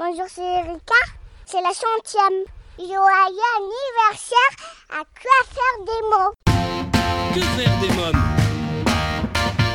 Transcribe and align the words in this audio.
Bonjour, 0.00 0.26
c'est 0.28 0.40
Erika. 0.42 0.94
C'est 1.44 1.60
la 1.60 1.70
centième. 1.70 2.44
Joyeux 2.78 3.50
anniversaire 3.58 4.54
à 4.90 5.02
quoi 5.02 5.38
faire 5.50 5.78
des 5.84 6.02
mots. 6.08 6.32
Que 7.34 7.40
faire 7.40 7.80
des 7.80 7.92
mômes? 7.96 8.22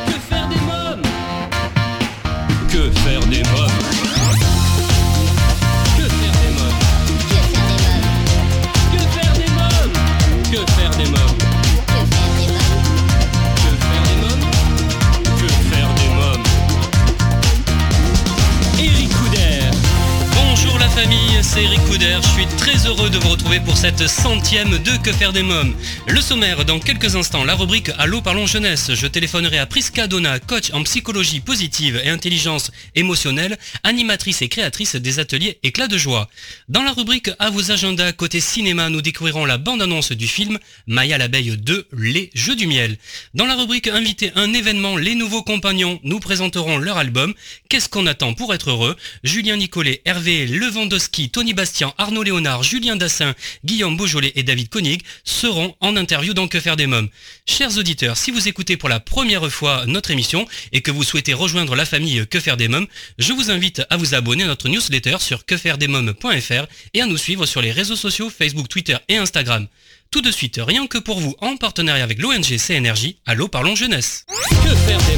Que 0.05 0.13
faire 0.13 0.47
des 0.47 0.61
mômes? 0.61 1.01
Que 2.71 2.91
faire 3.01 3.25
des 3.27 3.43
mômes? 3.51 3.72
C'est 21.53 21.63
Eric 21.63 21.81
Couder. 21.85 22.17
Je 22.21 22.27
suis 22.29 22.47
très 22.57 22.87
heureux 22.87 23.09
de 23.09 23.17
vous 23.19 23.29
retrouver 23.29 23.59
pour 23.59 23.77
cette 23.77 24.07
centième 24.07 24.79
de 24.79 24.97
Que 25.03 25.11
faire 25.11 25.33
des 25.33 25.43
mômes. 25.43 25.75
Le 26.07 26.19
sommaire, 26.19 26.65
dans 26.65 26.79
quelques 26.79 27.15
instants, 27.15 27.43
la 27.43 27.53
rubrique 27.53 27.91
Allô 27.97 28.21
parlons 28.21 28.47
jeunesse. 28.47 28.91
Je 28.93 29.05
téléphonerai 29.05 29.59
à 29.59 29.65
Prisca 29.65 30.07
Donna, 30.07 30.39
coach 30.39 30.71
en 30.73 30.83
psychologie 30.83 31.41
positive 31.41 32.01
et 32.03 32.09
intelligence 32.09 32.71
émotionnelle, 32.95 33.57
animatrice 33.83 34.41
et 34.41 34.49
créatrice 34.49 34.95
des 34.95 35.19
ateliers 35.19 35.59
Éclat 35.63 35.87
de 35.87 35.97
joie. 35.97 36.29
Dans 36.69 36.81
la 36.81 36.91
rubrique 36.91 37.29
À 37.37 37.49
vos 37.49 37.71
agendas 37.71 38.13
côté 38.13 38.39
cinéma, 38.39 38.89
nous 38.89 39.01
découvrirons 39.01 39.45
la 39.45 39.57
bande-annonce 39.57 40.11
du 40.11 40.27
film 40.27 40.57
Maya 40.87 41.17
l'abeille 41.17 41.57
2, 41.57 41.87
Les 41.93 42.31
Jeux 42.33 42.55
du 42.55 42.65
miel. 42.67 42.97
Dans 43.33 43.45
la 43.45 43.55
rubrique 43.55 43.87
Invité 43.87 44.31
un 44.35 44.53
événement, 44.53 44.97
les 44.97 45.15
nouveaux 45.15 45.43
compagnons 45.43 45.99
nous 46.03 46.19
présenteront 46.19 46.77
leur 46.77 46.97
album 46.97 47.33
Qu'est-ce 47.69 47.89
qu'on 47.89 48.07
attend 48.07 48.33
pour 48.33 48.53
être 48.53 48.71
heureux? 48.71 48.95
Julien 49.23 49.57
Nicolet, 49.57 50.01
Hervé 50.05 50.47
Lewandowski, 50.47 51.29
Tony 51.29 51.42
Bastian, 51.51 51.93
Arnaud 51.97 52.23
Léonard, 52.23 52.63
Julien 52.63 52.95
Dassin, 52.95 53.35
Guillaume 53.65 53.97
Beaujolais 53.97 54.31
et 54.35 54.43
David 54.43 54.69
Koenig 54.69 55.01
seront 55.25 55.75
en 55.81 55.97
interview 55.97 56.33
dans 56.33 56.47
Que 56.47 56.61
faire 56.61 56.77
des 56.77 56.87
mômes. 56.87 57.09
Chers 57.45 57.77
auditeurs, 57.77 58.15
si 58.15 58.31
vous 58.31 58.47
écoutez 58.47 58.77
pour 58.77 58.87
la 58.87 59.01
première 59.01 59.51
fois 59.51 59.85
notre 59.85 60.11
émission 60.11 60.47
et 60.71 60.79
que 60.81 60.91
vous 60.91 61.03
souhaitez 61.03 61.33
rejoindre 61.33 61.75
la 61.75 61.85
famille 61.85 62.25
Que 62.27 62.39
faire 62.39 62.55
des 62.55 62.69
mômes, 62.69 62.87
je 63.17 63.33
vous 63.33 63.51
invite 63.51 63.81
à 63.89 63.97
vous 63.97 64.15
abonner 64.15 64.43
à 64.43 64.47
notre 64.47 64.69
newsletter 64.69 65.17
sur 65.19 65.45
quefairedesmômes.fr 65.45 66.65
et 66.93 67.01
à 67.01 67.05
nous 67.05 67.17
suivre 67.17 67.45
sur 67.45 67.61
les 67.61 67.73
réseaux 67.73 67.97
sociaux 67.97 68.29
Facebook, 68.29 68.69
Twitter 68.69 68.95
et 69.09 69.17
Instagram. 69.17 69.67
Tout 70.11 70.21
de 70.21 70.31
suite, 70.31 70.61
rien 70.65 70.87
que 70.87 70.99
pour 70.99 71.19
vous, 71.19 71.35
en 71.41 71.57
partenariat 71.57 72.03
avec 72.03 72.21
l'ONG 72.21 72.57
CNRJ, 72.57 73.15
Allô 73.25 73.47
Parlons 73.47 73.75
Jeunesse. 73.75 74.25
Que 74.63 74.75
faire 74.75 74.99
des 74.99 75.17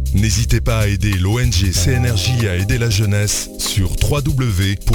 N'hésitez 0.13 0.59
pas 0.59 0.79
à 0.79 0.87
aider 0.87 1.13
l'ONG 1.13 1.71
CNRJ 1.71 2.45
à 2.45 2.57
aider 2.57 2.77
la 2.77 2.89
jeunesse 2.89 3.49
sur 3.59 3.91
www.cnrj.org. 4.09 4.89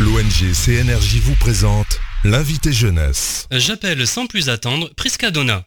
L'ONG 0.00 0.52
CNRJ 0.54 1.16
vous 1.22 1.36
présente 1.36 2.00
l'invité 2.24 2.72
jeunesse. 2.72 3.46
J'appelle 3.50 4.06
sans 4.06 4.26
plus 4.26 4.48
attendre 4.48 4.90
Prisca 4.96 5.30
Donna. 5.30 5.64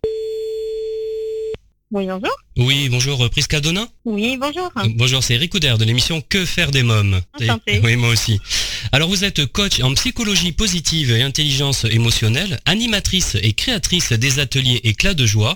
Oui, 1.96 2.08
bonjour. 2.08 2.36
Oui, 2.58 2.90
bonjour 2.90 3.24
euh, 3.24 3.30
Prisca 3.30 3.62
Donna. 3.62 3.88
Oui, 4.04 4.36
bonjour. 4.36 4.70
Euh, 4.76 4.90
Bonjour, 4.96 5.24
c'est 5.24 5.36
Eric 5.36 5.54
Couder 5.54 5.76
de 5.80 5.86
l'émission 5.86 6.20
Que 6.20 6.44
faire 6.44 6.72
des 6.72 6.84
mômes. 6.84 7.22
Oui, 7.82 7.96
moi 7.96 8.10
aussi. 8.10 8.38
Alors 8.92 9.08
vous 9.08 9.24
êtes 9.24 9.46
coach 9.46 9.80
en 9.80 9.94
psychologie 9.94 10.52
positive 10.52 11.12
et 11.12 11.22
intelligence 11.22 11.86
émotionnelle, 11.86 12.60
animatrice 12.66 13.38
et 13.42 13.54
créatrice 13.54 14.12
des 14.12 14.40
ateliers 14.40 14.82
Éclat 14.84 15.14
de 15.14 15.26
joie. 15.26 15.56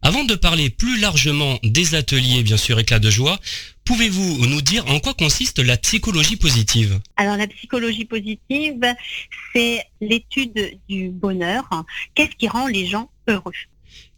Avant 0.00 0.22
de 0.22 0.36
parler 0.36 0.70
plus 0.70 1.00
largement 1.00 1.58
des 1.64 1.96
ateliers, 1.96 2.44
bien 2.44 2.56
sûr, 2.56 2.78
Éclat 2.78 3.00
de 3.00 3.10
joie, 3.10 3.40
pouvez-vous 3.84 4.46
nous 4.46 4.62
dire 4.62 4.86
en 4.86 5.00
quoi 5.00 5.14
consiste 5.14 5.58
la 5.58 5.76
psychologie 5.76 6.36
positive? 6.36 7.00
Alors, 7.16 7.36
la 7.36 7.48
psychologie 7.48 8.04
positive, 8.04 8.80
c'est 9.52 9.84
l'étude 10.00 10.78
du 10.88 11.08
bonheur. 11.08 11.68
Qu'est-ce 12.14 12.36
qui 12.36 12.46
rend 12.46 12.68
les 12.68 12.86
gens 12.86 13.10
heureux? 13.26 13.50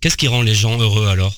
Qu'est-ce 0.03 0.19
qui 0.19 0.29
rend 0.29 0.43
les 0.43 0.55
gens 0.55 0.79
heureux 0.79 1.07
alors? 1.07 1.33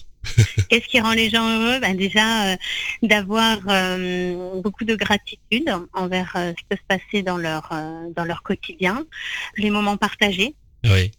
Qu'est-ce 0.69 0.87
qui 0.87 1.01
rend 1.01 1.13
les 1.13 1.31
gens 1.31 1.47
heureux 1.49 1.81
ben 1.81 1.97
Déjà, 1.97 2.53
euh, 2.53 2.57
d'avoir 3.03 3.59
euh, 3.69 4.61
beaucoup 4.61 4.85
de 4.85 4.95
gratitude 4.95 5.71
envers 5.93 6.33
euh, 6.37 6.51
ce 6.51 6.55
qui 6.55 6.65
peut 6.69 6.77
se 6.77 6.87
passer 6.97 7.23
dans 7.23 7.37
leur, 7.37 7.71
dans 8.17 8.25
leur 8.25 8.43
quotidien, 8.43 9.05
les 9.57 9.71
moments 9.71 9.97
partagés, 9.97 10.55
Oui. 10.85 11.11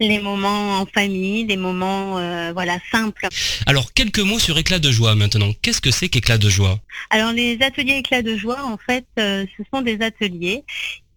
les 0.00 0.18
moments 0.20 0.78
en 0.80 0.86
famille, 0.86 1.44
des 1.44 1.56
moments 1.56 2.52
voilà 2.52 2.78
simples. 2.90 3.28
Alors, 3.66 3.92
quelques 3.92 4.18
mots 4.18 4.38
sur 4.38 4.58
Éclat 4.58 4.78
de 4.78 4.90
joie 4.90 5.14
maintenant. 5.14 5.52
Qu'est-ce 5.62 5.80
que 5.80 5.90
c'est 5.90 6.08
qu'Éclat 6.08 6.38
de 6.38 6.48
joie? 6.48 6.78
Alors 7.10 7.32
les 7.32 7.58
ateliers 7.62 7.96
éclats 7.96 8.22
de 8.22 8.36
joie, 8.36 8.64
en 8.64 8.76
fait, 8.78 9.06
ce 9.16 9.62
sont 9.72 9.82
des 9.82 10.00
ateliers 10.02 10.64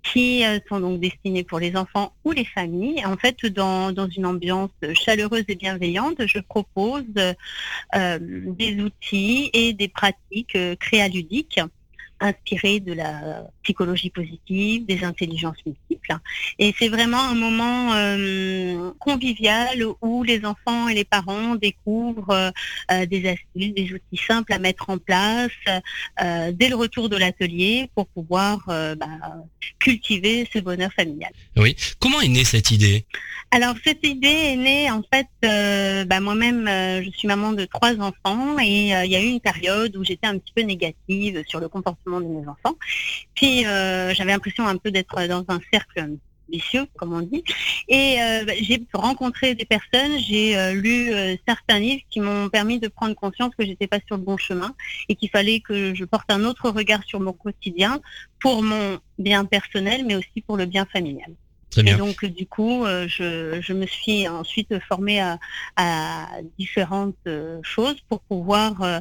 qui 0.05 0.45
euh, 0.45 0.59
sont 0.69 0.79
donc 0.79 0.99
destinés 0.99 1.43
pour 1.43 1.59
les 1.59 1.75
enfants 1.75 2.13
ou 2.23 2.31
les 2.31 2.45
familles. 2.45 3.05
En 3.05 3.17
fait, 3.17 3.45
dans, 3.47 3.91
dans 3.91 4.07
une 4.07 4.25
ambiance 4.25 4.71
chaleureuse 4.93 5.43
et 5.47 5.55
bienveillante, 5.55 6.25
je 6.25 6.39
propose 6.39 7.03
euh, 7.95 8.19
des 8.21 8.81
outils 8.81 9.49
et 9.53 9.73
des 9.73 9.87
pratiques 9.87 10.55
euh, 10.55 10.75
créaludiques 10.75 11.59
inspirées 12.19 12.79
de 12.79 12.93
la 12.93 13.47
psychologie 13.65 14.11
positive, 14.19 14.85
des 14.85 15.03
intelligences 15.03 15.61
multiples. 15.65 16.15
Et 16.59 16.73
c'est 16.77 16.91
vraiment 16.97 17.23
un 17.33 17.35
moment 17.47 17.93
euh, 17.93 18.91
convivial 18.99 19.83
où 20.01 20.23
les 20.23 20.45
enfants 20.45 20.87
et 20.87 20.93
les 20.93 21.03
parents 21.03 21.55
découvrent 21.55 22.29
euh, 22.29 22.51
euh, 22.91 23.05
des 23.05 23.27
astuces, 23.27 23.73
des 23.73 23.87
outils 23.93 24.23
simples 24.31 24.53
à 24.53 24.59
mettre 24.59 24.89
en 24.89 24.97
place 24.97 25.51
euh, 25.67 26.51
dès 26.53 26.69
le 26.69 26.75
retour 26.75 27.09
de 27.09 27.17
l'atelier 27.17 27.89
pour 27.95 28.07
pouvoir 28.07 28.63
bah, 28.67 29.17
cultiver 29.79 30.47
ce 30.53 30.59
bonheur 30.59 30.91
familial. 30.93 31.31
Oui. 31.57 31.75
Comment 31.99 32.21
est 32.21 32.27
née 32.27 32.43
cette 32.43 32.71
idée? 32.71 33.05
Alors 33.51 33.75
cette 33.83 34.05
idée 34.05 34.27
est 34.27 34.55
née 34.55 34.91
en 34.91 35.03
fait, 35.11 35.27
bah, 36.09 36.19
moi-même 36.19 36.65
je 37.05 37.09
suis 37.17 37.27
maman 37.27 37.53
de 37.53 37.65
trois 37.65 37.93
enfants 38.09 38.59
et 38.59 38.89
il 39.05 39.11
y 39.15 39.15
a 39.15 39.21
eu 39.21 39.27
une 39.27 39.39
période 39.39 39.95
où 39.95 40.03
j'étais 40.03 40.27
un 40.27 40.37
petit 40.37 40.53
peu 40.55 40.63
négative 40.63 41.43
sur 41.47 41.59
le 41.59 41.69
comportement 41.69 42.19
de 42.19 42.27
mes 42.27 42.45
enfants. 42.47 42.75
Puis 43.35 43.54
euh, 43.63 44.13
j'avais 44.13 44.31
l'impression 44.31 44.67
un 44.67 44.77
peu 44.77 44.91
d'être 44.91 45.15
dans 45.27 45.45
un 45.47 45.59
cercle 45.71 46.17
vicieux, 46.49 46.85
comme 46.97 47.13
on 47.13 47.21
dit. 47.21 47.43
Et 47.87 48.17
euh, 48.21 48.45
bah, 48.45 48.53
j'ai 48.59 48.85
rencontré 48.93 49.55
des 49.55 49.65
personnes, 49.65 50.19
j'ai 50.19 50.57
euh, 50.57 50.73
lu 50.73 51.11
certains 51.47 51.79
livres 51.79 52.03
qui 52.09 52.19
m'ont 52.19 52.49
permis 52.49 52.79
de 52.79 52.87
prendre 52.87 53.15
conscience 53.15 53.53
que 53.57 53.65
j'étais 53.65 53.87
pas 53.87 53.99
sur 54.05 54.17
le 54.17 54.23
bon 54.23 54.37
chemin 54.37 54.75
et 55.09 55.15
qu'il 55.15 55.29
fallait 55.29 55.59
que 55.59 55.95
je 55.95 56.05
porte 56.05 56.31
un 56.31 56.43
autre 56.43 56.69
regard 56.69 57.03
sur 57.03 57.19
mon 57.19 57.33
quotidien 57.33 57.99
pour 58.39 58.61
mon 58.61 58.99
bien 59.17 59.45
personnel, 59.45 60.05
mais 60.05 60.15
aussi 60.15 60.41
pour 60.45 60.57
le 60.57 60.65
bien 60.65 60.85
familial. 60.85 61.31
Très 61.83 61.91
Et 61.91 61.95
donc, 61.95 62.23
du 62.25 62.45
coup, 62.45 62.85
euh, 62.85 63.05
je, 63.07 63.59
je 63.61 63.73
me 63.73 63.85
suis 63.85 64.27
ensuite 64.27 64.79
formée 64.87 65.19
à, 65.19 65.39
à 65.75 66.27
différentes 66.57 67.15
euh, 67.27 67.59
choses 67.63 67.97
pour 68.07 68.21
pouvoir 68.21 68.81
euh, 68.81 68.99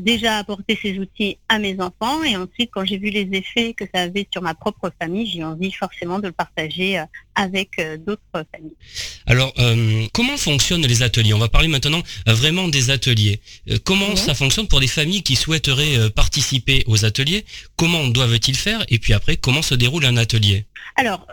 déjà 0.00 0.36
apporter 0.36 0.78
ces 0.80 0.98
outils 0.98 1.38
à 1.48 1.58
mes 1.58 1.80
enfants. 1.80 2.22
Et 2.22 2.36
ensuite, 2.36 2.70
quand 2.72 2.84
j'ai 2.84 2.98
vu 2.98 3.08
les 3.08 3.28
effets 3.32 3.72
que 3.72 3.84
ça 3.94 4.02
avait 4.02 4.28
sur 4.30 4.42
ma 4.42 4.54
propre 4.54 4.92
famille, 5.00 5.26
j'ai 5.26 5.44
envie 5.44 5.72
forcément 5.72 6.18
de 6.18 6.26
le 6.26 6.32
partager 6.32 7.02
avec 7.34 7.78
euh, 7.78 7.96
d'autres 7.96 8.22
familles. 8.32 8.76
Alors, 9.26 9.52
euh, 9.58 10.06
comment 10.12 10.36
fonctionnent 10.36 10.86
les 10.86 11.02
ateliers? 11.02 11.34
On 11.34 11.38
va 11.38 11.48
parler 11.48 11.68
maintenant 11.68 12.02
euh, 12.28 12.34
vraiment 12.34 12.68
des 12.68 12.90
ateliers. 12.90 13.40
Euh, 13.70 13.78
comment 13.84 14.16
ça 14.16 14.34
fonctionne 14.34 14.68
pour 14.68 14.80
des 14.80 14.86
familles 14.88 15.22
qui 15.22 15.36
souhaiteraient 15.36 15.96
euh, 15.96 16.10
participer 16.10 16.84
aux 16.86 17.04
ateliers? 17.04 17.44
Comment 17.76 18.08
doivent-ils 18.08 18.56
faire? 18.56 18.84
Et 18.88 18.98
puis 18.98 19.12
après, 19.12 19.36
comment 19.36 19.62
se 19.62 19.74
déroule 19.74 20.04
un 20.04 20.16
atelier? 20.16 20.66
Alors, 20.96 21.26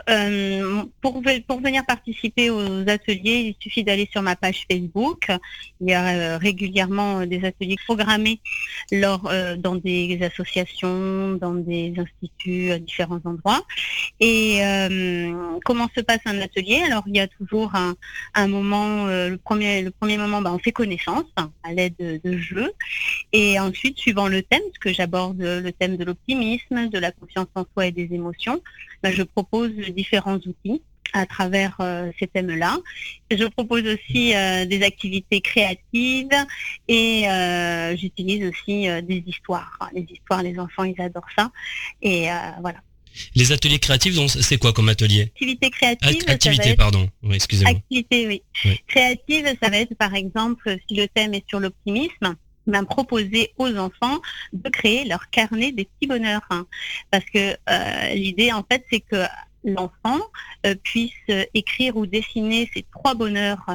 pour, 1.01 1.21
ve- 1.21 1.43
pour 1.43 1.59
venir 1.59 1.85
participer 1.85 2.49
aux 2.49 2.87
ateliers, 2.87 3.39
il 3.49 3.55
suffit 3.59 3.83
d'aller 3.83 4.07
sur 4.09 4.21
ma 4.21 4.37
page 4.37 4.63
Facebook. 4.71 5.27
Il 5.81 5.89
y 5.89 5.93
a 5.93 6.37
régulièrement 6.37 7.25
des 7.25 7.43
ateliers 7.43 7.75
programmés 7.85 8.39
lors, 8.91 9.29
dans 9.57 9.75
des 9.75 10.19
associations, 10.21 11.33
dans 11.33 11.55
des 11.55 11.93
instituts, 11.97 12.71
à 12.71 12.79
différents 12.79 13.19
endroits. 13.25 13.65
Et 14.21 14.61
comment 15.65 15.88
se 15.95 16.01
passe 16.01 16.19
un 16.25 16.39
atelier 16.41 16.81
Alors 16.85 17.03
il 17.07 17.15
y 17.15 17.19
a 17.19 17.27
toujours 17.27 17.73
un, 17.75 18.47
moment, 18.47 19.07
le 19.07 19.37
premier 19.37 19.81
le 19.81 19.91
premier 19.91 20.17
moment, 20.17 20.41
bah, 20.41 20.51
on 20.53 20.59
fait 20.59 20.71
connaissance 20.71 21.25
à 21.35 21.73
l'aide 21.73 21.95
de, 21.97 22.37
jeux, 22.37 22.71
et 23.33 23.59
ensuite 23.59 23.97
suivant 23.97 24.27
le 24.27 24.41
thème, 24.41 24.61
parce 24.67 24.79
que 24.79 24.93
j'aborde 24.93 25.39
le 25.39 25.71
thème 25.71 25.97
de 25.97 26.03
l'optimisme, 26.03 26.89
de 26.89 26.99
la 26.99 27.11
confiance 27.11 27.47
en 27.55 27.65
soi 27.73 27.87
et 27.87 27.91
des 27.91 28.09
émotions, 28.13 28.61
bah, 29.03 29.11
je 29.11 29.23
propose 29.23 29.71
différents 29.71 30.37
outils 30.37 30.81
à 31.13 31.25
travers 31.25 31.75
euh, 31.79 32.11
ces 32.19 32.27
thèmes-là. 32.27 32.77
Je 33.31 33.45
propose 33.45 33.83
aussi 33.85 34.35
euh, 34.35 34.65
des 34.65 34.83
activités 34.83 35.41
créatives 35.41 36.29
et 36.87 37.29
euh, 37.29 37.95
j'utilise 37.95 38.47
aussi 38.49 38.87
des 39.03 39.23
histoires. 39.25 39.89
Les 39.93 40.05
histoires, 40.09 40.43
les 40.43 40.59
enfants, 40.59 40.83
ils 40.83 40.99
adorent 41.01 41.31
ça. 41.35 41.51
Et 42.01 42.27
voilà. 42.61 42.79
Les 43.35 43.51
ateliers 43.51 43.79
créatifs, 43.79 44.15
c'est 44.27 44.57
quoi 44.57 44.73
comme 44.73 44.89
atelier 44.89 45.23
Activité 45.23 45.69
créative. 45.69 46.23
activité, 46.27 46.75
pardon. 46.75 47.09
Oui, 47.23 47.35
excusez-moi. 47.35 47.75
Activité, 47.77 48.27
oui. 48.27 48.43
Créative, 48.87 49.45
ça 49.61 49.69
va 49.69 49.77
être 49.77 49.95
par 49.95 50.15
exemple, 50.15 50.77
si 50.87 50.95
le 50.95 51.07
thème 51.07 51.33
est 51.33 51.43
sur 51.47 51.59
l'optimisme, 51.59 52.35
ben, 52.67 52.83
proposer 52.83 53.51
aux 53.57 53.75
enfants 53.77 54.19
de 54.53 54.69
créer 54.69 55.05
leur 55.05 55.29
carnet 55.31 55.71
des 55.71 55.85
petits 55.85 56.07
bonheurs. 56.07 56.45
Hein. 56.49 56.67
Parce 57.09 57.25
que 57.25 57.55
l'idée, 58.13 58.51
en 58.51 58.63
fait, 58.69 58.83
c'est 58.91 58.99
que 58.99 59.25
l'enfant 59.63 60.19
euh, 60.65 60.75
puisse 60.83 61.11
écrire 61.53 61.97
ou 61.97 62.05
dessiner 62.05 62.69
ces 62.73 62.85
trois 62.91 63.15
bonheurs 63.15 63.65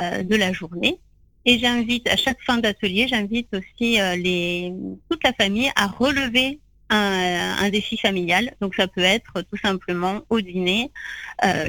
euh, 0.00 0.22
de 0.22 0.36
la 0.36 0.52
journée. 0.52 0.98
Et 1.46 1.58
j'invite 1.58 2.08
à 2.08 2.16
chaque 2.16 2.40
fin 2.42 2.58
d'atelier, 2.58 3.08
j'invite 3.08 3.48
aussi 3.54 4.00
euh, 4.00 4.14
les, 4.16 4.72
toute 5.08 5.24
la 5.24 5.32
famille 5.32 5.70
à 5.74 5.86
relever 5.86 6.60
un, 6.90 7.70
défi 7.70 7.96
familial. 7.96 8.52
Donc 8.60 8.74
ça 8.74 8.88
peut 8.88 9.02
être 9.02 9.42
tout 9.50 9.58
simplement 9.62 10.22
au 10.28 10.40
dîner, 10.40 10.90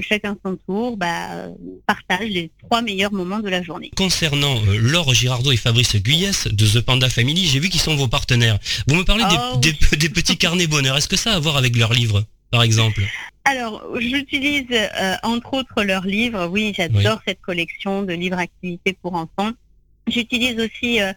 chacun 0.01 0.35
son 0.43 0.57
tour, 0.67 0.97
bah, 0.97 1.47
partage 1.85 2.29
les 2.29 2.51
trois 2.63 2.81
meilleurs 2.81 3.13
moments 3.13 3.39
de 3.39 3.49
la 3.49 3.61
journée. 3.61 3.91
Concernant 3.95 4.59
Laure 4.79 5.13
Girardot 5.13 5.51
et 5.51 5.57
Fabrice 5.57 5.95
Guyès 5.97 6.47
de 6.47 6.65
The 6.65 6.81
Panda 6.81 7.09
Family, 7.09 7.45
j'ai 7.45 7.59
vu 7.59 7.69
qu'ils 7.69 7.81
sont 7.81 7.95
vos 7.95 8.07
partenaires. 8.07 8.57
Vous 8.87 8.95
me 8.95 9.03
parlez 9.03 9.23
des, 9.61 9.73
oh 9.91 9.95
des 9.95 10.09
petits 10.09 10.37
carnets 10.37 10.67
bonheur. 10.67 10.97
Est-ce 10.97 11.07
que 11.07 11.17
ça 11.17 11.33
a 11.33 11.35
à 11.35 11.39
voir 11.39 11.57
avec 11.57 11.75
leur 11.75 11.93
livre 11.93 12.23
par 12.51 12.63
exemple? 12.63 13.01
Alors, 13.45 13.83
j'utilise 13.99 14.67
euh, 14.71 15.15
entre 15.23 15.53
autres 15.55 15.83
leurs 15.83 16.05
livres. 16.05 16.47
Oui, 16.47 16.73
j'adore 16.75 17.19
cette 17.25 17.41
collection 17.41 18.03
de 18.03 18.13
livres 18.13 18.37
activités 18.37 18.95
pour 19.01 19.15
enfants. 19.15 19.51
J'utilise 20.11 20.59
aussi 20.59 21.01
euh, 21.01 21.13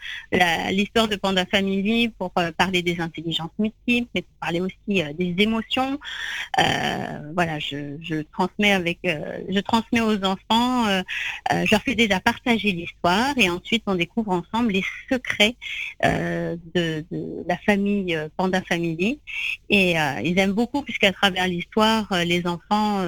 l'histoire 0.71 1.09
de 1.09 1.17
Panda 1.17 1.45
Family 1.47 2.09
pour 2.09 2.33
euh, 2.39 2.53
parler 2.53 2.83
des 2.83 3.01
intelligences 3.01 3.51
multiples, 3.59 4.09
mais 4.15 4.23
pour 4.23 4.37
parler 4.41 4.61
aussi 4.61 5.03
euh, 5.03 5.13
des 5.13 5.35
émotions. 5.39 5.99
voilà, 7.35 7.59
je, 7.59 8.23
transmets 8.33 8.73
avec, 8.73 8.99
je 9.05 9.61
transmets 9.61 10.01
aux 10.01 10.25
enfants. 10.25 10.87
je 11.51 11.71
leur 11.71 11.83
fais 11.83 11.95
déjà 11.95 12.21
partager 12.21 12.71
l'histoire 12.73 13.33
et 13.37 13.51
ensuite 13.51 13.83
on 13.87 13.97
découvre 13.97 14.31
ensemble 14.31 14.73
les 14.73 14.85
secrets 15.11 15.57
de, 16.03 17.05
la 17.49 17.57
famille 17.59 18.17
Panda 18.37 18.63
Family. 18.63 19.21
Et 19.69 19.95
ils 20.25 20.39
aiment 20.39 20.53
beaucoup 20.53 20.83
puisqu'à 20.83 21.13
travers 21.13 21.49
l'histoire, 21.49 22.07
les 22.25 22.47
enfants 22.47 23.03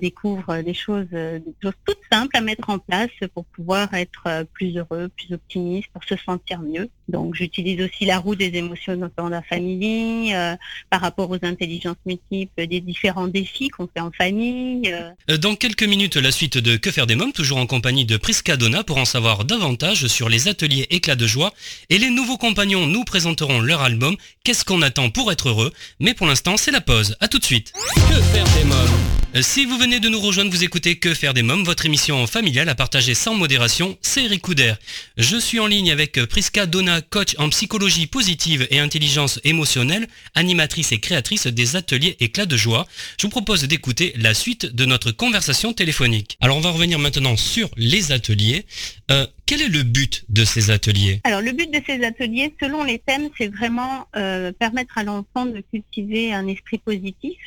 découvrent 0.00 0.62
des 0.62 0.74
choses, 0.74 1.10
des 1.10 1.54
choses 1.62 1.78
toutes 1.86 2.02
simples 2.10 2.36
à 2.36 2.40
mettre 2.40 2.70
en 2.70 2.78
place 2.78 3.10
pour 3.34 3.44
pouvoir 3.46 3.94
être 3.94 4.44
plus 4.52 4.76
heureux, 4.90 5.08
plus 5.08 5.34
optimiste, 5.34 5.88
pour 5.92 6.04
se 6.04 6.16
sentir 6.16 6.60
mieux. 6.60 6.88
Donc 7.08 7.34
j'utilise 7.34 7.80
aussi 7.80 8.04
la 8.04 8.18
roue 8.18 8.34
des 8.34 8.50
émotions 8.54 8.98
dans 9.16 9.28
la 9.28 9.42
famille, 9.42 10.34
euh, 10.34 10.54
par 10.90 11.00
rapport 11.00 11.30
aux 11.30 11.38
intelligences 11.42 11.96
multiples, 12.04 12.66
des 12.66 12.80
différents 12.80 13.28
défis 13.28 13.68
qu'on 13.68 13.88
fait 13.88 14.00
en 14.00 14.10
famille. 14.10 14.92
Euh. 14.92 15.36
Dans 15.38 15.54
quelques 15.54 15.84
minutes, 15.84 16.16
la 16.16 16.30
suite 16.30 16.58
de 16.58 16.76
Que 16.76 16.90
faire 16.90 17.06
des 17.06 17.14
mômes, 17.14 17.32
toujours 17.32 17.58
en 17.58 17.66
compagnie 17.66 18.04
de 18.04 18.16
Prisca 18.16 18.56
Donna 18.56 18.84
pour 18.84 18.98
en 18.98 19.04
savoir 19.04 19.44
davantage 19.44 20.06
sur 20.06 20.28
les 20.28 20.48
ateliers 20.48 20.86
éclats 20.90 21.16
de 21.16 21.26
joie. 21.26 21.52
Et 21.90 21.98
les 21.98 22.10
nouveaux 22.10 22.38
compagnons 22.38 22.86
nous 22.86 23.04
présenteront 23.04 23.60
leur 23.60 23.82
album 23.82 24.16
Qu'est-ce 24.44 24.64
qu'on 24.64 24.82
attend 24.82 25.10
pour 25.10 25.32
être 25.32 25.48
heureux? 25.48 25.72
Mais 26.00 26.14
pour 26.14 26.26
l'instant, 26.26 26.56
c'est 26.56 26.70
la 26.70 26.80
pause. 26.80 27.16
À 27.20 27.28
tout 27.28 27.38
de 27.38 27.44
suite. 27.44 27.72
Que 27.94 28.20
faire 28.22 28.46
des 28.58 28.64
mômes? 28.64 29.18
Euh, 29.34 29.42
si 29.42 29.66
vous 29.66 29.76
venez 29.78 30.00
de 30.00 30.08
nous 30.08 30.20
rejoindre, 30.20 30.50
vous 30.50 30.64
écoutez 30.64 30.98
Que 30.98 31.12
faire 31.12 31.34
des 31.34 31.42
mômes, 31.42 31.64
votre 31.64 31.84
émission 31.84 32.26
familiale 32.26 32.68
à 32.68 32.74
partager 32.74 33.14
sans 33.14 33.34
modération, 33.34 33.98
c'est 34.00 34.24
Eric 34.24 34.42
Couder. 34.42 34.67
Je 35.16 35.36
suis 35.36 35.60
en 35.60 35.66
ligne 35.66 35.90
avec 35.90 36.24
Prisca 36.26 36.66
Donna, 36.66 37.00
coach 37.00 37.34
en 37.38 37.48
psychologie 37.50 38.06
positive 38.06 38.66
et 38.70 38.78
intelligence 38.78 39.40
émotionnelle, 39.44 40.06
animatrice 40.34 40.92
et 40.92 41.00
créatrice 41.00 41.46
des 41.46 41.76
ateliers 41.76 42.16
éclats 42.20 42.46
de 42.46 42.56
joie. 42.56 42.86
Je 43.18 43.26
vous 43.26 43.30
propose 43.30 43.64
d'écouter 43.64 44.12
la 44.16 44.34
suite 44.34 44.66
de 44.66 44.84
notre 44.84 45.12
conversation 45.12 45.72
téléphonique. 45.72 46.36
Alors 46.40 46.56
on 46.56 46.60
va 46.60 46.70
revenir 46.70 46.98
maintenant 46.98 47.36
sur 47.36 47.70
les 47.76 48.12
ateliers. 48.12 48.66
Euh, 49.10 49.26
quel 49.46 49.62
est 49.62 49.68
le 49.68 49.82
but 49.82 50.24
de 50.28 50.44
ces 50.44 50.70
ateliers? 50.70 51.20
Alors 51.24 51.40
le 51.40 51.52
but 51.52 51.70
de 51.72 51.80
ces 51.86 52.04
ateliers, 52.04 52.54
selon 52.60 52.84
les 52.84 52.98
thèmes, 52.98 53.28
c'est 53.36 53.48
vraiment 53.48 54.06
euh, 54.16 54.52
permettre 54.52 54.98
à 54.98 55.04
l'enfant 55.04 55.46
de 55.46 55.62
cultiver 55.72 56.32
un 56.32 56.46
esprit 56.46 56.78
positif 56.78 57.38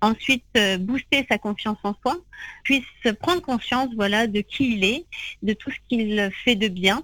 ensuite 0.00 0.44
euh, 0.56 0.78
booster 0.78 1.26
sa 1.28 1.38
confiance 1.38 1.78
en 1.82 1.94
soi, 2.02 2.16
puisse 2.62 2.84
prendre 3.20 3.42
conscience 3.42 3.88
voilà 3.94 4.26
de 4.26 4.40
qui 4.40 4.74
il 4.74 4.84
est, 4.84 5.04
de 5.42 5.52
tout 5.52 5.70
ce 5.70 5.76
qu'il 5.88 6.30
fait 6.44 6.54
de 6.54 6.68
bien 6.68 7.02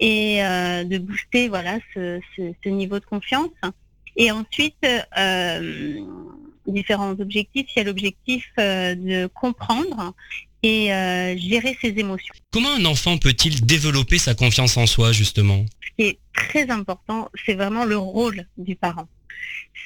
et 0.00 0.44
euh, 0.44 0.84
de 0.84 0.98
booster 0.98 1.48
voilà 1.48 1.78
ce, 1.94 2.20
niveau 2.68 2.98
de 2.98 3.04
confiance. 3.04 3.50
Et 4.16 4.30
ensuite 4.30 4.86
euh, 5.18 6.00
différents 6.66 7.12
objectifs. 7.12 7.66
Il 7.74 7.78
y 7.78 7.82
a 7.82 7.84
l'objectif 7.84 8.46
de 8.58 9.26
comprendre 9.26 10.14
et 10.62 10.88
gérer 11.38 11.76
ses 11.80 11.88
émotions. 11.96 12.34
Comment 12.52 12.74
un 12.74 12.84
enfant 12.84 13.16
peut-il 13.18 13.64
développer 13.64 14.18
sa 14.18 14.34
confiance 14.34 14.76
en 14.76 14.86
soi 14.86 15.12
justement? 15.12 15.64
Ce 15.82 15.88
qui 15.96 16.08
est 16.10 16.18
très 16.34 16.70
important, 16.70 17.30
c'est 17.46 17.54
vraiment 17.54 17.84
le 17.84 17.96
rôle 17.96 18.46
du 18.58 18.76
parent 18.76 19.08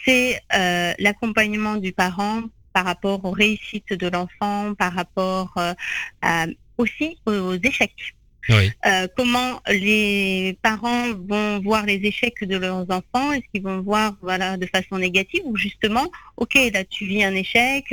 c'est 0.04 0.40
euh, 0.54 0.92
l'accompagnement 0.98 1.76
du 1.76 1.92
parent 1.92 2.42
par 2.72 2.84
rapport 2.84 3.24
aux 3.24 3.30
réussites 3.30 3.92
de 3.92 4.08
l'enfant, 4.08 4.74
par 4.74 4.92
rapport 4.92 5.54
euh, 5.56 6.46
aussi 6.78 7.18
aux 7.26 7.54
échecs. 7.54 8.14
Euh, 8.48 9.08
comment 9.16 9.60
les 9.68 10.56
parents 10.62 11.12
vont 11.14 11.58
voir 11.60 11.84
les 11.84 11.96
échecs 12.04 12.44
de 12.44 12.56
leurs 12.56 12.88
enfants? 12.90 13.32
Est-ce 13.32 13.42
qu'ils 13.52 13.62
vont 13.62 13.80
voir 13.80 14.16
voilà 14.22 14.56
de 14.56 14.66
façon 14.66 14.98
négative 14.98 15.40
ou 15.46 15.56
justement, 15.56 16.08
ok, 16.36 16.54
là 16.72 16.84
tu 16.84 17.06
vis 17.06 17.24
un 17.24 17.34
échec, 17.34 17.92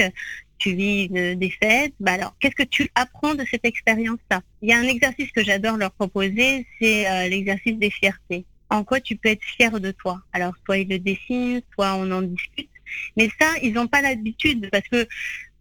tu 0.59 0.75
vis 0.75 1.05
une 1.05 1.33
défaite. 1.33 1.93
Bah 1.99 2.11
alors, 2.11 2.35
qu'est-ce 2.39 2.55
que 2.55 2.69
tu 2.69 2.87
apprends 2.93 3.33
de 3.33 3.43
cette 3.49 3.65
expérience-là? 3.65 4.41
Il 4.61 4.69
y 4.69 4.73
a 4.73 4.77
un 4.77 4.83
exercice 4.83 5.31
que 5.31 5.43
j'adore 5.43 5.77
leur 5.77 5.91
proposer, 5.91 6.67
c'est 6.79 7.29
l'exercice 7.29 7.79
des 7.79 7.89
fiertés 7.89 8.45
en 8.73 8.83
quoi 8.83 8.99
tu 8.99 9.15
peux 9.15 9.29
être 9.29 9.43
fier 9.43 9.79
de 9.79 9.91
toi. 9.91 10.19
Alors, 10.33 10.53
soit 10.65 10.79
ils 10.79 10.89
le 10.89 10.99
dessinent, 10.99 11.61
soit 11.73 11.93
on 11.95 12.09
en 12.11 12.21
discute. 12.23 12.69
Mais 13.17 13.29
ça, 13.39 13.47
ils 13.61 13.73
n'ont 13.73 13.87
pas 13.87 14.01
l'habitude 14.01 14.69
parce 14.71 14.87
que 14.87 15.07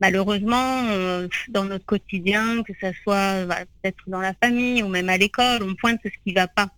malheureusement, 0.01 0.87
euh, 0.89 1.29
dans 1.49 1.65
notre 1.65 1.85
quotidien, 1.85 2.63
que 2.63 2.73
ce 2.81 2.93
soit 3.03 3.45
bah, 3.47 3.61
peut-être 3.81 4.03
dans 4.07 4.21
la 4.21 4.35
famille 4.35 4.83
ou 4.83 4.89
même 4.89 5.09
à 5.09 5.17
l'école, 5.17 5.63
on 5.63 5.75
pointe 5.75 6.01
ce 6.05 6.11
qui 6.25 6.35
ne 6.35 6.35
va 6.35 6.49
pas. 6.49 6.69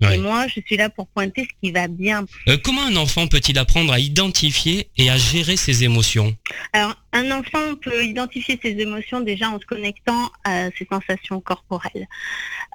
Et 0.00 0.18
moi, 0.18 0.46
je 0.48 0.60
suis 0.60 0.76
là 0.76 0.90
pour 0.90 1.06
pointer 1.06 1.42
ce 1.42 1.48
qui 1.62 1.72
va 1.72 1.88
bien. 1.88 2.26
Euh, 2.48 2.56
comment 2.62 2.82
un 2.82 2.96
enfant 2.96 3.26
peut-il 3.26 3.58
apprendre 3.58 3.92
à 3.92 3.98
identifier 3.98 4.90
et 4.96 5.08
à 5.08 5.16
gérer 5.16 5.56
ses 5.56 5.84
émotions 5.84 6.36
Alors, 6.72 6.94
un 7.12 7.30
enfant 7.30 7.76
peut 7.80 8.04
identifier 8.04 8.58
ses 8.60 8.70
émotions 8.70 9.20
déjà 9.20 9.48
en 9.48 9.60
se 9.60 9.66
connectant 9.66 10.30
à 10.42 10.70
ses 10.76 10.86
sensations 10.90 11.40
corporelles. 11.40 12.08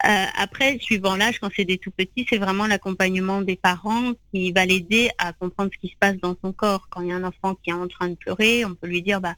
Euh, 0.08 0.26
après, 0.38 0.80
suivant 0.80 1.18
l'âge, 1.18 1.40
quand 1.40 1.50
c'est 1.54 1.66
des 1.66 1.78
tout 1.78 1.92
petits, 1.92 2.26
c'est 2.30 2.38
vraiment 2.38 2.68
l'accompagnement 2.68 3.42
des 3.42 3.58
parents 3.58 4.14
qui 4.34 4.52
va 4.54 4.66
l'aider 4.66 5.10
à 5.18 5.34
comprendre 5.34 5.72
ce 5.74 5.80
qui 5.80 5.92
se 5.92 5.98
passe 6.00 6.16
dans 6.18 6.36
son 6.42 6.54
corps. 6.54 6.88
Quand 6.90 7.02
il 7.02 7.10
y 7.10 7.12
a 7.12 7.16
un 7.16 7.24
enfant 7.26 7.56
qui 7.56 7.70
est 7.70 7.74
en 7.74 7.88
train 7.88 8.08
de 8.08 8.16
pleurer, 8.16 8.64
on 8.64 8.76
peut 8.76 8.88
lui 8.88 9.02
dire, 9.02 9.20
bah, 9.20 9.36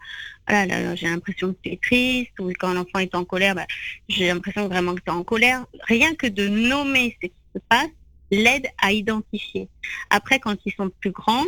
voilà, 0.47 0.95
j'ai 0.95 1.07
l'impression 1.07 1.53
que 1.53 1.57
tu 1.63 1.71
es 1.71 1.79
triste, 1.81 2.39
ou 2.39 2.51
quand 2.59 2.73
l'enfant 2.73 2.99
est 2.99 3.15
en 3.15 3.25
colère, 3.25 3.55
bah, 3.55 3.65
j'ai 4.07 4.27
l'impression 4.27 4.67
vraiment 4.67 4.93
que 4.93 5.01
tu 5.01 5.09
es 5.09 5.13
en 5.13 5.23
colère. 5.23 5.65
Rien 5.87 6.13
que 6.13 6.27
de 6.27 6.47
nommer 6.47 7.17
ce 7.21 7.27
qui 7.27 7.33
se 7.53 7.59
passe, 7.69 7.89
l'aide 8.31 8.67
à 8.81 8.91
identifier. 8.91 9.67
Après, 10.09 10.39
quand 10.39 10.55
ils 10.65 10.73
sont 10.73 10.89
plus 11.01 11.11
grands, 11.11 11.45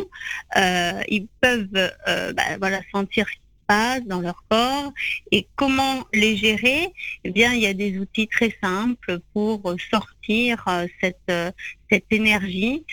euh, 0.56 1.02
ils 1.08 1.26
peuvent 1.40 1.90
euh, 2.08 2.32
bah, 2.32 2.58
voilà, 2.58 2.80
sentir 2.92 3.26
passe 3.66 4.04
dans 4.04 4.20
leur 4.20 4.44
corps 4.50 4.92
et 5.32 5.48
comment 5.56 6.04
les 6.12 6.36
gérer? 6.36 6.92
Eh 7.24 7.30
bien, 7.30 7.54
il 7.54 7.62
y 7.62 7.66
a 7.66 7.72
des 7.72 7.98
outils 7.98 8.28
très 8.28 8.54
simples 8.62 9.20
pour 9.32 9.74
sortir 9.90 10.62
euh, 10.68 10.86
cette, 11.00 11.32
cette 11.90 12.04
énergie. 12.10 12.84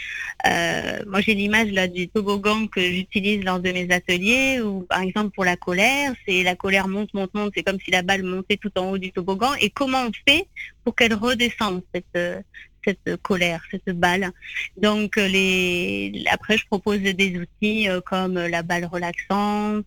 Moi, 0.46 1.20
j'ai 1.20 1.34
l'image 1.34 1.72
là 1.72 1.90
du 1.90 2.08
toboggan 2.08 2.68
que 2.68 2.80
j'utilise 2.80 3.44
lors 3.44 3.60
de 3.60 3.70
mes 3.74 3.92
ateliers, 3.92 4.62
ou 4.62 4.84
par 4.84 5.02
exemple 5.02 5.32
pour 5.32 5.44
la 5.44 5.58
colère, 5.58 6.14
c'est 6.26 6.42
la 6.44 6.56
colère 6.56 6.88
monte, 6.88 7.14
monte, 7.14 7.34
monte, 7.34 7.52
c'est 7.54 7.64
comme 7.64 7.82
si 7.82 7.92
la 7.92 8.02
balle 8.02 8.24
montait 8.24 8.56
tout 8.56 8.72
en 8.78 8.92
haut 8.92 8.98
du 8.98 9.12
toboggan. 9.12 9.54
Et 9.60 9.72
comment 9.72 10.06
on 10.08 10.12
fait 10.26 10.48
pour 10.86 10.96
qu'elle 10.96 11.16
redescende 11.16 11.84
cette, 11.94 12.46
cette 12.86 13.18
colère, 13.22 13.64
cette 13.72 13.98
balle. 13.98 14.32
Donc 14.78 15.16
les 15.16 16.24
après 16.32 16.58
je 16.58 16.66
propose 16.66 17.00
des 17.00 17.38
outils 17.38 17.88
comme 18.06 18.36
la 18.36 18.64
balle 18.64 18.86
relaxante, 18.86 19.86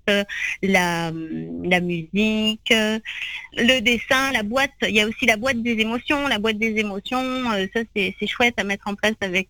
la, 0.63 1.13
la 1.63 1.81
musique, 1.81 2.73
le 2.73 3.81
dessin, 3.81 4.33
la 4.33 4.43
boîte. 4.43 4.73
Il 4.83 4.95
y 4.95 5.01
a 5.01 5.07
aussi 5.07 5.27
la 5.27 5.37
boîte 5.37 5.63
des 5.63 5.79
émotions. 5.81 6.27
La 6.29 6.39
boîte 6.39 6.59
des 6.59 6.79
émotions, 6.79 7.45
ça 7.75 7.81
c'est 7.95 8.27
chouette 8.27 8.55
à 8.59 8.65
mettre 8.65 8.89
en 8.89 8.95
place 8.95 9.15
avec 9.21 9.49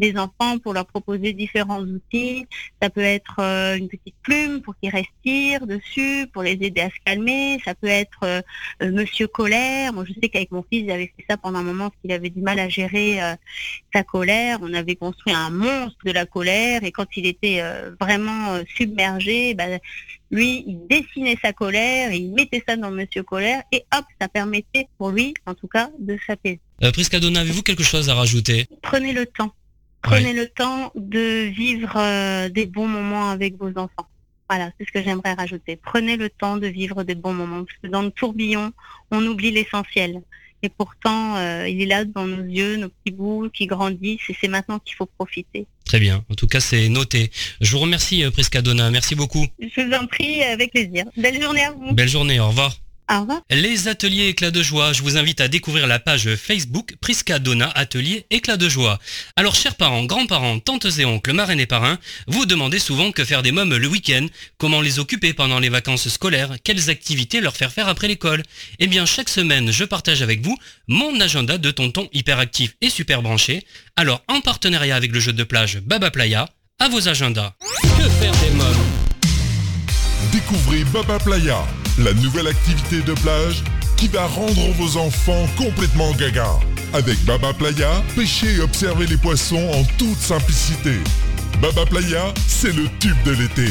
des 0.00 0.16
enfants 0.16 0.58
pour 0.58 0.72
leur 0.72 0.86
proposer 0.86 1.32
différents 1.32 1.82
outils. 1.82 2.46
Ça 2.82 2.90
peut 2.90 3.02
être 3.02 3.36
euh, 3.38 3.76
une 3.76 3.88
petite 3.88 4.16
plume 4.22 4.62
pour 4.62 4.74
qu'ils 4.76 4.90
respirent 4.90 5.66
dessus, 5.66 6.26
pour 6.32 6.42
les 6.42 6.58
aider 6.60 6.80
à 6.80 6.88
se 6.88 6.96
calmer. 7.04 7.60
Ça 7.64 7.74
peut 7.74 7.86
être 7.86 8.20
euh, 8.24 8.40
euh, 8.82 8.90
Monsieur 8.90 9.28
colère. 9.28 9.92
Moi, 9.92 10.04
je 10.08 10.14
sais 10.14 10.28
qu'avec 10.28 10.50
mon 10.50 10.64
fils, 10.68 10.86
j'avais 10.88 11.12
fait 11.16 11.24
ça 11.28 11.36
pendant 11.36 11.60
un 11.60 11.62
moment 11.62 11.90
parce 11.90 12.00
qu'il 12.02 12.12
avait 12.12 12.30
du 12.30 12.40
mal 12.40 12.58
à 12.58 12.68
gérer 12.68 13.18
sa 13.94 14.02
colère. 14.02 14.58
On 14.62 14.72
avait 14.72 14.96
construit 14.96 15.34
un 15.34 15.50
monstre 15.50 15.98
de 16.04 16.12
la 16.12 16.26
colère 16.26 16.82
et 16.82 16.90
quand 16.90 17.06
il 17.16 17.26
était 17.26 17.62
vraiment 18.00 18.58
submergé, 18.76 19.54
bah, 19.54 19.64
lui, 20.30 20.64
il 20.66 20.86
dessinait 20.88 21.38
sa 21.42 21.52
colère 21.52 22.12
et 22.12 22.16
il 22.16 22.32
mettait 22.32 22.62
ça 22.66 22.76
dans 22.76 22.90
Monsieur 22.90 23.22
colère 23.22 23.62
et 23.72 23.84
hop, 23.96 24.04
ça 24.20 24.28
permettait 24.28 24.86
pour 24.96 25.10
lui, 25.10 25.34
en 25.46 25.54
tout 25.54 25.66
cas, 25.66 25.90
de 25.98 26.16
s'apaiser. 26.26 26.60
Euh, 26.82 26.92
Priscadona, 26.92 27.40
avez-vous 27.40 27.62
quelque 27.62 27.82
chose 27.82 28.08
à 28.08 28.14
rajouter? 28.14 28.66
Prenez 28.82 29.12
le 29.12 29.26
temps. 29.26 29.52
Prenez 30.02 30.32
le 30.32 30.48
temps 30.48 30.92
de 30.94 31.48
vivre 31.48 31.94
euh, 31.96 32.48
des 32.48 32.66
bons 32.66 32.88
moments 32.88 33.30
avec 33.30 33.56
vos 33.58 33.70
enfants. 33.70 34.08
Voilà, 34.48 34.70
c'est 34.78 34.86
ce 34.86 34.92
que 34.92 35.02
j'aimerais 35.02 35.34
rajouter. 35.34 35.76
Prenez 35.76 36.16
le 36.16 36.28
temps 36.28 36.56
de 36.56 36.66
vivre 36.66 37.04
des 37.04 37.14
bons 37.14 37.34
moments, 37.34 37.64
parce 37.64 37.78
que 37.82 37.86
dans 37.86 38.02
le 38.02 38.10
tourbillon, 38.10 38.72
on 39.10 39.24
oublie 39.24 39.52
l'essentiel. 39.52 40.22
Et 40.62 40.68
pourtant, 40.68 41.36
euh, 41.36 41.68
il 41.68 41.80
est 41.80 41.86
là 41.86 42.04
dans 42.04 42.26
nos 42.26 42.44
yeux, 42.44 42.76
nos 42.76 42.88
petits 42.88 43.16
bouts 43.16 43.48
qui 43.52 43.66
grandissent, 43.66 44.28
et 44.28 44.36
c'est 44.38 44.48
maintenant 44.48 44.78
qu'il 44.78 44.94
faut 44.96 45.06
profiter. 45.06 45.66
Très 45.84 46.00
bien. 46.00 46.24
En 46.30 46.34
tout 46.34 46.46
cas, 46.46 46.60
c'est 46.60 46.88
noté. 46.88 47.30
Je 47.60 47.70
vous 47.70 47.78
remercie, 47.78 48.24
euh, 48.24 48.30
Priscadona. 48.30 48.90
Merci 48.90 49.14
beaucoup. 49.14 49.46
Je 49.60 49.80
vous 49.80 49.92
en 49.94 50.06
prie, 50.06 50.42
avec 50.42 50.72
plaisir. 50.72 51.04
Belle 51.16 51.40
journée 51.40 51.62
à 51.62 51.72
vous. 51.72 51.92
Belle 51.92 52.08
journée. 52.08 52.40
Au 52.40 52.48
revoir. 52.48 52.76
Les 53.50 53.88
ateliers 53.88 54.28
éclats 54.28 54.52
de 54.52 54.62
joie, 54.62 54.92
je 54.92 55.02
vous 55.02 55.16
invite 55.16 55.40
à 55.40 55.48
découvrir 55.48 55.88
la 55.88 55.98
page 55.98 56.36
Facebook 56.36 56.94
Prisca 57.00 57.40
Donna 57.40 57.68
Atelier 57.74 58.24
éclats 58.30 58.56
de 58.56 58.68
joie. 58.68 59.00
Alors 59.34 59.56
chers 59.56 59.74
parents, 59.74 60.04
grands-parents, 60.04 60.60
tantes 60.60 60.86
et 60.98 61.04
oncles, 61.04 61.32
marraines 61.32 61.58
et 61.58 61.66
parrains, 61.66 61.98
vous 62.28 62.46
demandez 62.46 62.78
souvent 62.78 63.10
que 63.10 63.24
faire 63.24 63.42
des 63.42 63.50
mômes 63.50 63.76
le 63.76 63.88
week-end, 63.88 64.26
comment 64.58 64.80
les 64.80 65.00
occuper 65.00 65.32
pendant 65.32 65.58
les 65.58 65.70
vacances 65.70 66.08
scolaires, 66.08 66.54
quelles 66.62 66.88
activités 66.88 67.40
leur 67.40 67.56
faire 67.56 67.72
faire 67.72 67.88
après 67.88 68.06
l'école. 68.06 68.44
Eh 68.78 68.86
bien 68.86 69.06
chaque 69.06 69.28
semaine, 69.28 69.72
je 69.72 69.82
partage 69.82 70.22
avec 70.22 70.42
vous 70.42 70.56
mon 70.86 71.20
agenda 71.20 71.58
de 71.58 71.70
tonton 71.72 72.08
hyperactif 72.12 72.76
et 72.80 72.90
super 72.90 73.22
branché. 73.22 73.66
Alors 73.96 74.22
en 74.28 74.40
partenariat 74.40 74.94
avec 74.94 75.10
le 75.10 75.18
jeu 75.18 75.32
de 75.32 75.42
plage 75.42 75.80
Baba 75.80 76.12
Playa, 76.12 76.48
à 76.78 76.88
vos 76.88 77.08
agendas. 77.08 77.54
Que 77.82 78.08
faire 78.08 78.36
des 78.36 78.50
mômes? 78.50 78.86
Découvrez 80.30 80.84
Baba 80.84 81.18
Playa 81.18 81.66
la 82.04 82.12
nouvelle 82.14 82.46
activité 82.46 83.02
de 83.02 83.12
plage 83.20 83.62
qui 83.96 84.06
va 84.08 84.26
rendre 84.26 84.72
vos 84.78 84.96
enfants 84.96 85.46
complètement 85.56 86.12
gaga. 86.12 86.48
Avec 86.92 87.24
Baba 87.24 87.52
Playa, 87.52 88.02
pêchez 88.16 88.56
et 88.56 88.60
observez 88.60 89.06
les 89.06 89.16
poissons 89.16 89.64
en 89.72 89.84
toute 89.98 90.18
simplicité. 90.18 90.98
Baba 91.60 91.86
Playa, 91.86 92.34
c'est 92.46 92.74
le 92.74 92.88
tube 92.98 93.22
de 93.24 93.30
l'été. 93.32 93.68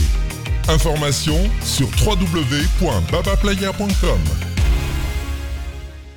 Information 0.67 1.49
sur 1.63 1.87
www.babaplaya.com. 2.05 4.48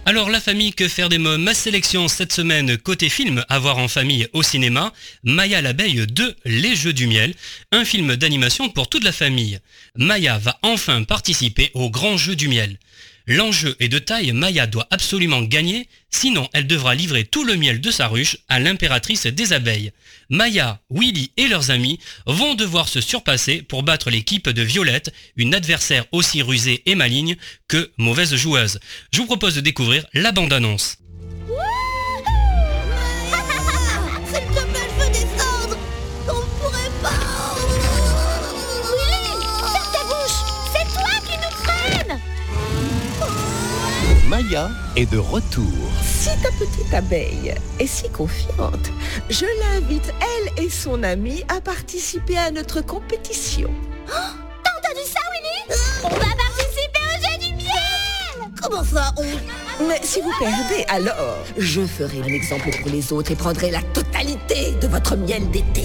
Alors 0.04 0.30
la 0.30 0.40
famille 0.40 0.73
Que 0.73 0.88
faire 0.88 1.09
des 1.09 1.18
mômes, 1.18 1.44
ma 1.44 1.54
sélection 1.54 2.09
cette 2.09 2.32
semaine 2.32 2.76
côté 2.76 3.09
film 3.09 3.44
à 3.49 3.61
voir 3.61 3.78
en 3.78 3.87
famille 3.87 4.26
au 4.32 4.42
cinéma, 4.42 4.92
Maya 5.23 5.62
l'abeille 5.62 6.06
2, 6.09 6.35
Les 6.44 6.75
Jeux 6.75 6.92
du 6.92 7.06
miel, 7.06 7.35
un 7.71 7.85
film 7.85 8.16
d'animation 8.16 8.68
pour 8.68 8.88
toute 8.88 9.04
la 9.04 9.12
famille. 9.12 9.61
Maya 9.94 10.38
va 10.38 10.59
enfin 10.62 11.04
participer 11.04 11.71
au 11.75 11.88
grand 11.88 12.16
jeu 12.16 12.35
du 12.35 12.49
miel. 12.49 12.78
L'enjeu 13.26 13.76
est 13.79 13.88
de 13.88 13.99
taille, 13.99 14.33
Maya 14.33 14.67
doit 14.67 14.88
absolument 14.91 15.43
gagner, 15.43 15.88
sinon 16.11 16.49
elle 16.52 16.67
devra 16.67 16.95
livrer 16.95 17.25
tout 17.25 17.45
le 17.45 17.57
miel 17.57 17.81
de 17.81 17.91
sa 17.91 18.09
ruche 18.09 18.38
à 18.49 18.59
l'impératrice 18.59 19.26
des 19.26 19.52
abeilles. 19.52 19.93
Maya, 20.29 20.81
Willy 20.91 21.31
et 21.37 21.49
leurs 21.49 21.71
amis 21.71 22.00
vont 22.26 22.55
devoir 22.55 22.88
se 22.88 23.00
surpasser 23.00 23.62
pour 23.62 23.83
battre 23.83 24.11
l'équipe 24.11 24.49
de 24.49 24.62
Violette, 24.62 25.12
une 25.37 25.55
adversaire 25.55 26.07
aussi 26.11 26.43
rusée 26.43 26.83
et 26.87 26.95
maligne 26.95 27.37
que 27.69 27.93
mauvaise 27.97 28.35
joueuse. 28.35 28.81
Je 29.12 29.19
vous 29.19 29.26
propose 29.26 29.55
de 29.55 29.61
découvrir 29.61 30.05
la 30.14 30.33
bande-annonce. 30.33 31.01
Est 44.97 45.11
de 45.11 45.16
retour. 45.16 45.64
Si 46.02 46.28
ta 46.42 46.50
petite 46.59 46.92
abeille 46.92 47.54
est 47.78 47.87
si 47.87 48.06
confiante, 48.11 48.90
je 49.30 49.47
l'invite, 49.62 50.12
elle 50.21 50.62
et 50.62 50.68
son 50.68 51.02
amie, 51.04 51.42
à 51.49 51.62
participer 51.62 52.37
à 52.37 52.50
notre 52.50 52.82
compétition. 52.82 53.71
Oh, 54.09 54.12
T'as 54.62 54.71
entendu 54.90 55.06
ça, 55.06 55.21
Winnie 55.32 55.80
On 56.04 56.09
va 56.09 56.35
participer 56.37 57.00
au 57.00 57.16
jeu 57.23 57.49
du 57.49 57.54
miel 57.54 58.52
Comment 58.61 58.85
ça, 58.85 59.14
on... 59.16 59.85
Mais 59.88 60.00
si 60.02 60.21
vous 60.21 60.32
perdez, 60.38 60.85
alors, 60.88 61.38
je 61.56 61.80
ferai 61.87 62.21
un 62.21 62.35
exemple 62.35 62.68
pour 62.82 62.90
les 62.90 63.11
autres 63.11 63.30
et 63.30 63.37
prendrai 63.37 63.71
la 63.71 63.80
totalité 63.94 64.73
de 64.82 64.87
votre 64.87 65.16
miel 65.16 65.50
d'été. 65.50 65.85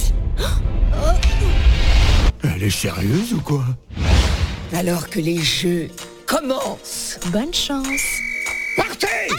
Elle 2.44 2.64
est 2.64 2.70
sérieuse 2.70 3.32
ou 3.34 3.40
quoi? 3.40 3.64
Alors 4.74 5.08
que 5.08 5.22
les 5.22 5.42
jeux 5.42 5.88
commencent. 6.26 7.18
Bonne 7.32 7.54
chance. 7.54 7.86
Partez 8.78 9.30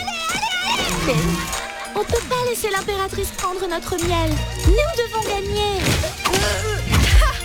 On 1.95 2.05
peut 2.05 2.25
pas 2.29 2.51
laisser 2.51 2.69
l'impératrice 2.71 3.31
prendre 3.31 3.67
notre 3.69 3.97
miel. 3.97 4.31
Nous 4.67 4.73
devons 4.75 5.23
gagner. 5.29 5.81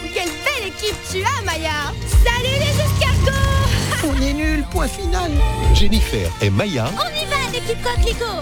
quelle 0.13 0.29
belle 0.29 0.67
équipe 0.67 0.97
tu 1.11 1.23
as, 1.23 1.43
Maya 1.43 1.93
Salut 2.23 2.57
les 2.59 2.81
escargots 2.81 3.37
On 4.17 4.21
est 4.21 4.33
nul, 4.33 4.63
point 4.71 4.87
final. 4.87 5.31
Jennifer 5.73 6.29
et 6.41 6.49
Maya. 6.49 6.89
On 6.95 7.09
y 7.09 7.25
va, 7.25 7.51
l'équipe 7.53 7.81
Coquelicot 7.83 8.41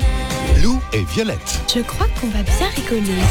Lou 0.64 0.82
et 0.94 1.04
Violette. 1.04 1.60
Je 1.74 1.82
crois 1.82 2.08
qu'on 2.20 2.28
va 2.28 2.44
bien 2.44 2.70
rigoler. 2.76 3.22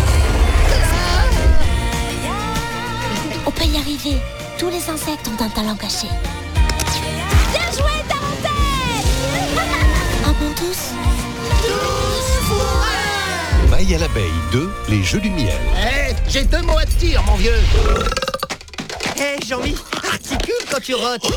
On 3.46 3.50
peut 3.50 3.64
y 3.64 3.76
arriver. 3.78 4.18
Tous 4.58 4.68
les 4.68 4.90
insectes 4.90 5.28
ont 5.28 5.42
un 5.42 5.48
talent 5.48 5.76
caché. 5.76 6.08
Tous 10.56 10.94
Maya 13.70 13.98
l'abeille 13.98 14.24
2, 14.52 14.70
les 14.88 15.02
jeux 15.02 15.20
du 15.20 15.30
miel. 15.30 15.48
Hé, 15.76 16.14
j'ai 16.28 16.44
deux 16.44 16.62
mots 16.62 16.78
à 16.78 16.86
te 16.86 16.92
dire, 16.98 17.22
mon 17.24 17.36
vieux. 17.36 17.58
Hé, 19.16 19.36
Jean-Mi, 19.46 19.74
articule 20.10 20.54
quand 20.70 20.80
tu 20.80 20.94
rotes. 20.94 21.30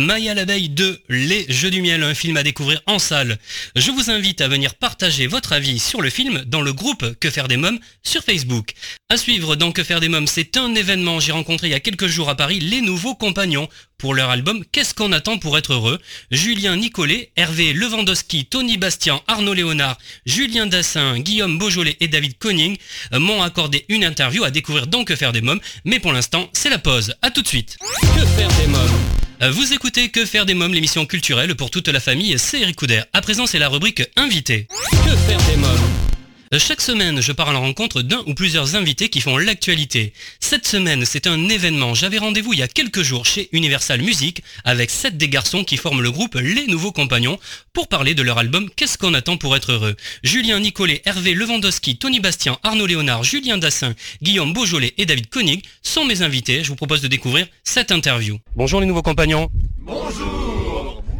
Maya 0.00 0.34
l'abeille 0.34 0.70
2, 0.70 1.02
Les 1.08 1.46
Jeux 1.48 1.70
du 1.70 1.80
Miel, 1.80 2.02
un 2.02 2.14
film 2.14 2.36
à 2.36 2.42
découvrir 2.42 2.82
en 2.86 2.98
salle. 2.98 3.38
Je 3.76 3.90
vous 3.92 4.10
invite 4.10 4.40
à 4.40 4.48
venir 4.48 4.74
partager 4.74 5.26
votre 5.26 5.52
avis 5.52 5.78
sur 5.78 6.02
le 6.02 6.10
film 6.10 6.42
dans 6.46 6.62
le 6.62 6.72
groupe 6.72 7.18
Que 7.20 7.30
faire 7.30 7.46
des 7.46 7.56
mômes 7.56 7.78
sur 8.02 8.24
Facebook. 8.24 8.72
À 9.08 9.16
suivre 9.16 9.54
dans 9.54 9.70
Que 9.70 9.84
faire 9.84 10.00
des 10.00 10.08
mômes, 10.08 10.26
c'est 10.26 10.56
un 10.56 10.74
événement. 10.74 11.20
J'ai 11.20 11.32
rencontré 11.32 11.68
il 11.68 11.70
y 11.70 11.74
a 11.74 11.80
quelques 11.80 12.08
jours 12.08 12.28
à 12.28 12.34
Paris 12.34 12.58
les 12.58 12.80
nouveaux 12.80 13.14
compagnons 13.14 13.68
pour 13.98 14.14
leur 14.14 14.30
album 14.30 14.64
Qu'est-ce 14.72 14.94
qu'on 14.94 15.12
attend 15.12 15.38
pour 15.38 15.58
être 15.58 15.72
heureux 15.72 16.00
Julien 16.30 16.76
Nicolet, 16.76 17.30
Hervé 17.36 17.72
Lewandowski, 17.72 18.46
Tony 18.46 18.76
Bastien, 18.76 19.20
Arnaud 19.26 19.54
Léonard, 19.54 19.98
Julien 20.26 20.66
Dassin, 20.66 21.18
Guillaume 21.18 21.58
Beaujolais 21.58 21.96
et 22.00 22.08
David 22.08 22.38
Koning 22.38 22.76
m'ont 23.12 23.42
accordé 23.42 23.84
une 23.88 24.04
interview 24.04 24.44
à 24.44 24.50
découvrir 24.50 24.86
dans 24.86 25.04
Que 25.04 25.16
faire 25.16 25.32
des 25.32 25.40
mômes. 25.40 25.60
Mais 25.84 26.00
pour 26.00 26.12
l'instant, 26.12 26.48
c'est 26.52 26.70
la 26.70 26.78
pause. 26.78 27.14
À 27.22 27.30
tout 27.30 27.42
de 27.42 27.48
suite. 27.48 27.76
Que 28.00 28.26
faire 28.26 28.48
des 28.60 28.66
mômes 28.66 29.00
euh, 29.42 29.50
vous 29.50 29.72
écoutez 29.72 30.10
Que 30.10 30.24
faire 30.24 30.46
des 30.46 30.54
mômes, 30.54 30.72
l'émission 30.72 31.06
culturelle 31.06 31.56
pour 31.56 31.70
toute 31.70 31.88
la 31.88 31.98
famille, 31.98 32.38
c'est 32.38 32.60
Eric 32.60 32.76
Couder. 32.76 33.02
À 33.12 33.20
présent, 33.20 33.46
c'est 33.46 33.58
la 33.58 33.68
rubrique 33.68 34.02
Invité. 34.16 34.68
Que 35.04 35.16
faire 35.16 35.42
des 35.48 35.56
mômes 35.56 35.70
euh, 35.70 36.13
chaque 36.58 36.80
semaine, 36.80 37.20
je 37.20 37.32
pars 37.32 37.48
à 37.48 37.52
la 37.52 37.58
rencontre 37.58 38.02
d'un 38.02 38.22
ou 38.26 38.34
plusieurs 38.34 38.76
invités 38.76 39.08
qui 39.08 39.20
font 39.20 39.36
l'actualité. 39.36 40.12
Cette 40.40 40.66
semaine, 40.66 41.04
c'est 41.04 41.26
un 41.26 41.48
événement. 41.48 41.94
J'avais 41.94 42.18
rendez-vous 42.18 42.52
il 42.52 42.58
y 42.58 42.62
a 42.62 42.68
quelques 42.68 43.02
jours 43.02 43.24
chez 43.24 43.48
Universal 43.52 44.02
Music 44.02 44.42
avec 44.64 44.90
sept 44.90 45.16
des 45.16 45.28
garçons 45.28 45.64
qui 45.64 45.76
forment 45.76 46.02
le 46.02 46.10
groupe 46.10 46.34
Les 46.34 46.66
Nouveaux 46.66 46.92
Compagnons 46.92 47.38
pour 47.72 47.88
parler 47.88 48.14
de 48.14 48.22
leur 48.22 48.38
album 48.38 48.68
Qu'est-ce 48.76 48.98
qu'on 48.98 49.14
attend 49.14 49.36
pour 49.36 49.56
être 49.56 49.72
heureux? 49.72 49.96
Julien 50.22 50.60
Nicolet, 50.60 51.02
Hervé 51.04 51.34
Lewandowski, 51.34 51.96
Tony 51.96 52.20
Bastien, 52.20 52.58
Arnaud 52.62 52.86
Léonard, 52.86 53.24
Julien 53.24 53.58
Dassin, 53.58 53.94
Guillaume 54.22 54.52
Beaujolais 54.52 54.94
et 54.98 55.06
David 55.06 55.28
Koenig 55.28 55.64
sont 55.82 56.04
mes 56.04 56.22
invités. 56.22 56.62
Je 56.62 56.68
vous 56.68 56.76
propose 56.76 57.00
de 57.00 57.08
découvrir 57.08 57.46
cette 57.64 57.90
interview. 57.90 58.38
Bonjour 58.54 58.80
les 58.80 58.86
Nouveaux 58.86 59.02
Compagnons. 59.02 59.48
Bonjour 59.78 60.53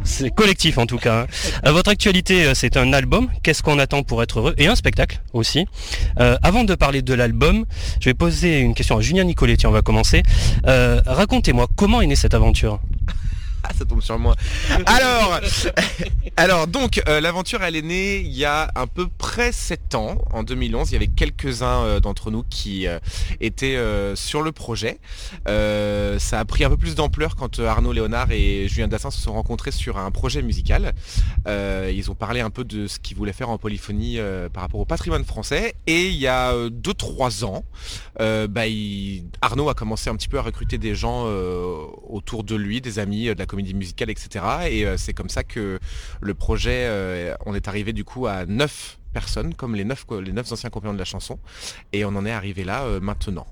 C'est 0.05 0.29
collectif 0.33 0.77
en 0.77 0.85
tout 0.85 0.97
cas. 0.97 1.21
hein. 1.23 1.27
Euh, 1.65 1.71
votre 1.71 1.89
actualité, 1.89 2.45
euh, 2.45 2.53
c'est 2.53 2.77
un 2.77 2.93
album. 2.93 3.27
Qu'est-ce 3.43 3.63
qu'on 3.63 3.79
attend 3.79 4.03
pour 4.03 4.21
être 4.23 4.39
heureux? 4.39 4.53
Et 4.57 4.67
un 4.67 4.75
spectacle 4.75 5.21
aussi. 5.33 5.65
Euh, 6.19 6.37
avant 6.43 6.63
de 6.63 6.75
parler 6.75 7.01
de 7.01 7.13
l'album, 7.13 7.65
je 7.99 8.09
vais 8.09 8.13
poser 8.13 8.59
une 8.59 8.75
question 8.75 8.97
à 8.97 9.01
Julien 9.01 9.23
Nicoletti. 9.23 9.65
On 9.67 9.71
va 9.71 9.81
commencer. 9.81 10.23
Racontez-moi 10.65 11.67
comment 11.75 12.01
est 12.01 12.07
née 12.07 12.15
cette 12.15 12.33
aventure? 12.33 12.79
Ah, 13.67 13.73
ça 13.75 13.83
tombe 13.83 14.01
sur 14.01 14.19
moi. 14.19 14.35
Alors, 14.85 15.39
alors 16.37 16.67
donc 16.67 17.01
euh, 17.07 17.19
l'aventure 17.19 17.63
elle 17.63 17.75
est 17.75 17.81
née 17.81 18.17
il 18.17 18.31
y 18.31 18.45
a 18.45 18.69
à 18.75 18.85
peu 18.85 19.07
près 19.07 19.51
7 19.51 19.95
ans, 19.95 20.19
en 20.31 20.43
2011. 20.43 20.91
Il 20.91 20.93
y 20.93 20.95
avait 20.97 21.07
quelques-uns 21.07 21.81
euh, 21.81 21.99
d'entre 21.99 22.29
nous 22.29 22.43
qui 22.47 22.85
euh, 22.85 22.99
étaient 23.41 23.75
sur 24.13 24.43
le 24.43 24.51
projet. 24.51 24.99
Ça 25.47 26.39
a 26.39 26.45
pris 26.45 26.63
un 26.63 26.69
peu 26.69 26.77
plus 26.77 26.93
d'ampleur 26.93 27.35
quand 27.35 27.59
Arnaud 27.59 27.91
Léonard 27.91 28.31
et 28.31 28.67
Julien 28.67 28.87
Dassin 28.87 29.09
se 29.09 29.19
sont 29.19 29.33
rencontrés 29.33 29.71
sur 29.71 29.97
un 29.97 30.11
projet 30.11 30.43
musical. 30.43 30.93
Ils 31.47 32.11
ont 32.11 32.15
parlé 32.15 32.41
un 32.41 32.51
peu 32.51 32.63
de 32.63 32.85
ce 32.85 32.99
qu'ils 32.99 33.17
voulaient 33.17 33.33
faire 33.33 33.49
en 33.49 33.57
polyphonie 33.57 34.19
par 34.53 34.61
rapport 34.61 34.79
au 34.79 34.85
patrimoine 34.85 35.23
français. 35.23 35.75
Et 35.87 36.07
il 36.09 36.15
y 36.15 36.27
a 36.27 36.53
2-3 36.53 37.45
ans, 37.45 37.63
bah, 38.19 38.61
Arnaud 39.41 39.69
a 39.69 39.73
commencé 39.73 40.09
un 40.09 40.15
petit 40.15 40.27
peu 40.27 40.37
à 40.37 40.41
recruter 40.41 40.77
des 40.77 40.93
gens 40.93 41.25
autour 42.07 42.43
de 42.43 42.55
lui, 42.55 42.81
des 42.81 42.99
amis 42.99 43.25
de 43.25 43.39
la 43.39 43.45
comédie 43.55 43.73
musicale, 43.73 44.09
etc. 44.09 44.45
Et 44.69 44.85
euh, 44.85 44.97
c'est 44.97 45.13
comme 45.13 45.29
ça 45.29 45.45
que 45.45 45.79
le 46.19 46.33
projet, 46.33 46.87
euh, 46.87 47.33
on 47.45 47.55
est 47.55 47.69
arrivé 47.69 47.93
du 47.93 48.03
coup 48.03 48.27
à 48.27 48.45
9 48.45 48.99
personnes, 49.13 49.53
comme 49.53 49.75
les 49.75 49.85
9, 49.85 50.05
les 50.21 50.33
neuf 50.33 50.51
anciens 50.51 50.69
compagnons 50.69 50.93
de 50.93 50.99
la 50.99 51.05
chanson. 51.05 51.39
Et 51.93 52.03
on 52.03 52.09
en 52.09 52.25
est 52.25 52.31
arrivé 52.31 52.65
là 52.65 52.83
euh, 52.83 52.99
maintenant. 52.99 53.47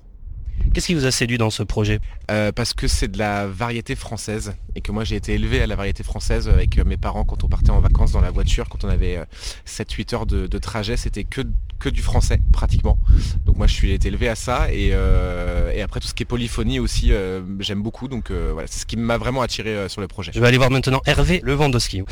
Qu'est-ce 0.72 0.86
qui 0.88 0.94
vous 0.94 1.06
a 1.06 1.10
séduit 1.10 1.38
dans 1.38 1.50
ce 1.50 1.62
projet 1.62 2.00
Euh, 2.30 2.50
parce 2.52 2.72
que 2.74 2.88
c'est 2.88 3.08
de 3.08 3.18
la 3.18 3.46
variété 3.46 3.94
française 3.94 4.54
et 4.74 4.80
que 4.80 4.90
moi 4.92 5.04
j'ai 5.04 5.14
été 5.16 5.34
élevé 5.34 5.60
à 5.62 5.66
la 5.66 5.76
variété 5.76 6.02
française 6.02 6.48
avec 6.48 6.78
euh, 6.78 6.84
mes 6.84 6.96
parents 6.96 7.24
quand 7.24 7.44
on 7.44 7.48
partait 7.48 7.70
en 7.70 7.80
vacances 7.80 8.12
dans 8.12 8.20
la 8.22 8.30
voiture, 8.30 8.68
quand 8.68 8.82
on 8.82 8.88
avait 8.88 9.20
7-8 9.66 10.14
heures 10.14 10.26
de, 10.26 10.46
de 10.46 10.58
trajet, 10.58 10.96
c'était 10.96 11.24
que, 11.24 11.42
que 11.78 11.88
du 11.90 12.00
français 12.02 12.40
pratiquement. 12.52 12.98
Donc 13.44 13.56
moi 13.56 13.66
je 13.66 13.74
suis 13.74 13.92
été 13.92 14.08
élevé 14.08 14.28
à 14.28 14.34
ça 14.34 14.72
et, 14.72 14.90
euh, 14.92 15.70
et 15.72 15.82
après 15.82 16.00
tout 16.00 16.08
ce 16.08 16.14
qui 16.14 16.22
est 16.22 16.26
polyphonie 16.26 16.80
aussi 16.80 17.12
euh, 17.12 17.42
j'aime 17.60 17.82
beaucoup 17.82 18.08
donc 18.08 18.30
euh, 18.30 18.50
voilà 18.52 18.66
c'est 18.66 18.80
ce 18.80 18.86
qui 18.86 18.96
m'a 18.96 19.18
vraiment 19.18 19.42
attiré 19.42 19.70
euh, 19.70 19.88
sur 19.88 20.00
le 20.00 20.08
projet. 20.08 20.32
Je 20.34 20.40
vais 20.40 20.46
aller 20.48 20.58
voir 20.58 20.70
maintenant 20.70 21.02
Hervé 21.06 21.40
Lewandowski. 21.44 22.02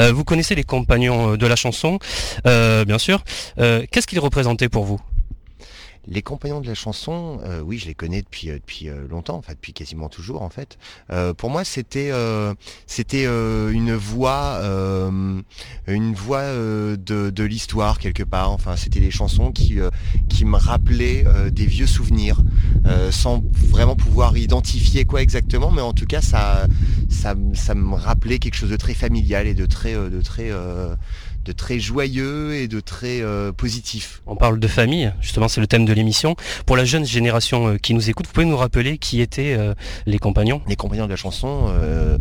Euh, 0.00 0.12
vous 0.12 0.24
connaissez 0.24 0.54
les 0.54 0.64
compagnons 0.64 1.32
euh, 1.32 1.36
de 1.36 1.46
la 1.46 1.56
chanson, 1.56 1.98
euh, 2.46 2.84
bien 2.84 2.98
sûr. 2.98 3.24
Euh, 3.58 3.84
Qu'est-ce 3.90 4.06
qu'ils 4.06 4.20
représentaient 4.20 4.68
pour 4.68 4.84
vous? 4.84 5.00
Les 6.08 6.22
compagnons 6.22 6.60
de 6.60 6.66
la 6.66 6.74
chanson, 6.74 7.38
euh, 7.44 7.60
oui, 7.60 7.78
je 7.78 7.86
les 7.86 7.94
connais 7.94 8.22
depuis 8.22 8.50
euh, 8.50 8.56
depuis 8.56 8.88
euh, 8.88 9.06
longtemps, 9.08 9.36
en 9.36 9.42
fait, 9.42 9.54
depuis 9.54 9.72
quasiment 9.72 10.08
toujours, 10.08 10.42
en 10.42 10.50
fait. 10.50 10.76
Euh, 11.10 11.32
pour 11.32 11.48
moi, 11.48 11.62
c'était 11.62 12.10
euh, 12.10 12.54
c'était 12.88 13.24
euh, 13.26 13.70
une 13.70 13.94
voix, 13.94 14.60
une 15.86 16.14
voix 16.14 16.42
de, 16.52 16.96
de 17.30 17.44
l'histoire 17.44 17.98
quelque 17.98 18.24
part. 18.24 18.50
Enfin, 18.50 18.74
c'était 18.76 19.00
des 19.00 19.12
chansons 19.12 19.52
qui 19.52 19.78
qui 20.28 20.44
me 20.44 20.56
rappelaient 20.56 21.24
des 21.50 21.66
vieux 21.66 21.86
souvenirs, 21.86 22.42
sans 23.10 23.42
vraiment 23.54 23.96
pouvoir 23.96 24.36
identifier 24.36 25.04
quoi 25.04 25.22
exactement, 25.22 25.70
mais 25.70 25.82
en 25.82 25.92
tout 25.92 26.06
cas, 26.06 26.20
ça 26.20 26.66
ça 27.08 27.34
ça 27.54 27.74
me 27.74 27.94
rappelait 27.94 28.38
quelque 28.38 28.56
chose 28.56 28.70
de 28.70 28.76
très 28.76 28.94
familial 28.94 29.46
et 29.46 29.54
de 29.54 29.66
très 29.66 29.94
de 29.94 30.20
très 30.22 30.50
de 31.44 31.52
très 31.52 31.78
joyeux 31.78 32.54
et 32.54 32.68
de 32.68 32.80
très 32.80 33.20
euh, 33.20 33.52
positif. 33.52 34.22
On 34.26 34.36
parle 34.36 34.60
de 34.60 34.68
famille, 34.68 35.12
justement 35.20 35.48
c'est 35.48 35.60
le 35.60 35.66
thème 35.66 35.84
de 35.84 35.92
l'émission. 35.92 36.36
Pour 36.66 36.76
la 36.76 36.84
jeune 36.84 37.04
génération 37.04 37.68
euh, 37.68 37.76
qui 37.78 37.94
nous 37.94 38.10
écoute, 38.10 38.26
vous 38.26 38.32
pouvez 38.32 38.46
nous 38.46 38.56
rappeler 38.56 38.98
qui 38.98 39.20
étaient 39.20 39.54
euh, 39.58 39.74
les 40.06 40.18
compagnons? 40.18 40.62
Les 40.68 40.76
compagnons 40.76 41.06
de 41.06 41.10
la 41.10 41.16
chanson, 41.16 41.66
euh, 41.68 42.18